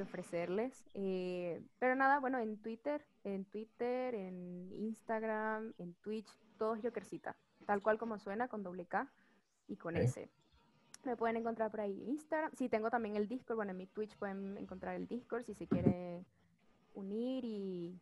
[0.00, 0.82] ofrecerles.
[0.94, 6.26] Eh, pero nada, bueno, en Twitter, en Twitter, en Instagram, en Twitch,
[6.56, 7.36] todos Jokercita.
[7.66, 9.06] tal cual como suena, con doble K
[9.70, 9.96] y con.
[9.96, 10.28] S.
[11.04, 12.50] Me pueden encontrar por ahí en Instagram.
[12.54, 13.56] Sí, tengo también el Discord.
[13.56, 16.26] Bueno, en mi Twitch pueden encontrar el Discord si se quiere
[16.92, 17.98] unir y,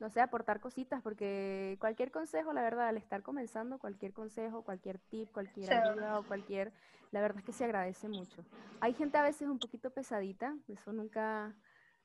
[0.00, 4.98] no sé, aportar cositas, porque cualquier consejo, la verdad, al estar comenzando, cualquier consejo, cualquier
[4.98, 5.74] tip, cualquier Sí.
[5.74, 6.72] ayuda o cualquier,
[7.12, 8.44] la verdad es que se agradece mucho.
[8.80, 11.54] Hay gente a veces un poquito pesadita, eso nunca,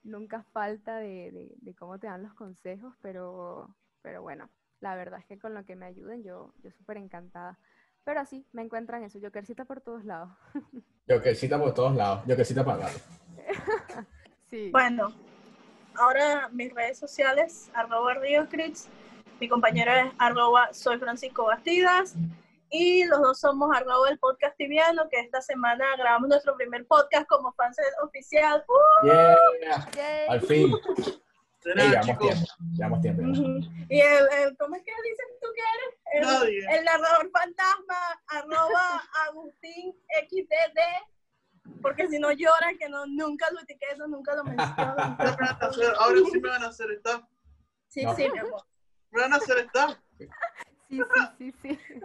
[0.03, 3.73] nunca falta de, de- de cómo te dan los consejos, pero,
[4.03, 4.49] pero bueno,
[4.81, 7.57] la verdad es que con lo que me ayuden, yo, yo súper encantada.
[8.05, 10.29] Pero así, me encuentran eso, Jokercita por todos lados.
[11.07, 12.23] Yo que cita por todos lados.
[12.27, 12.99] Yo que cita para gato.
[14.47, 14.69] Sí.
[14.71, 15.11] Bueno,
[15.95, 18.87] ahora mis redes sociales, arroba RioCrits,
[19.41, 22.15] mi compañera es arroba soy Francisco Bastidas
[22.69, 27.27] y los dos somos arroba el podcast tibiano, que esta semana grabamos nuestro primer podcast
[27.27, 28.63] como fans oficial.
[28.67, 29.07] ¡Uh!
[29.65, 30.25] Yeah.
[30.29, 30.71] Al fin.
[31.65, 32.27] De nada, llevamos chicos.
[32.29, 32.45] tiempo.
[32.75, 33.21] Llevamos tiempo.
[33.21, 33.27] ya.
[33.29, 33.59] Ujú.
[33.89, 35.99] Y el, el- ¿cómo es que dices tú que eres?
[36.13, 36.77] El, Nadie.
[36.79, 37.97] el narrador fantasma,
[38.27, 39.93] arroba Agustín
[40.29, 44.95] XDD, porque si no llora que no, nunca lo etiqueto, nunca lo menciono.
[45.19, 47.21] Ya me van a hacer- ahora sí me van a hacer staff.
[47.89, 48.15] Sí, No.
[48.15, 48.61] sí, mi amor.
[49.11, 49.97] Me van a hacer staff.
[50.87, 51.01] Sí,
[51.39, 51.99] sí, sí, sí.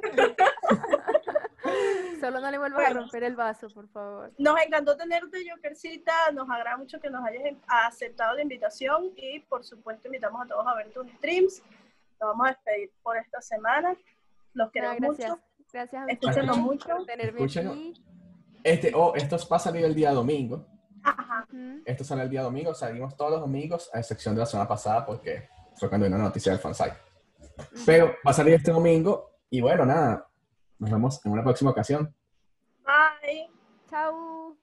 [2.20, 3.00] Solo no le vuelvas a Bueno.
[3.02, 4.32] romper el vaso, por favor.
[4.38, 6.30] Nos encantó tenerte, Jokercita.
[6.32, 10.66] Nos agrada mucho que nos hayas aceptado la invitación y, por supuesto, invitamos a todos
[10.66, 11.62] a ver tus streams.
[12.20, 13.96] Nos vamos a despedir por esta semana.
[14.54, 15.30] Los queremos gracias.
[15.30, 15.42] mucho.
[15.72, 16.88] Gracias a Escúchenos mucho.
[16.88, 17.72] por tenerme Escúchenos.
[17.74, 18.04] aquí.
[18.64, 20.66] Este, oh, esto va a salir el día domingo.
[21.02, 21.46] Ajá.
[21.86, 22.74] Esto sale el día domingo.
[22.74, 26.24] Salimos todos los domingos, a excepción de la semana pasada, porque fue cuando vino la
[26.24, 26.96] noticia del fansite.
[27.86, 29.30] Pero va a salir este domingo.
[29.48, 30.26] Y bueno, nada.
[30.80, 32.14] Nos vemos en una próxima ocasión.
[32.84, 33.50] Bye.
[33.88, 34.56] Chao.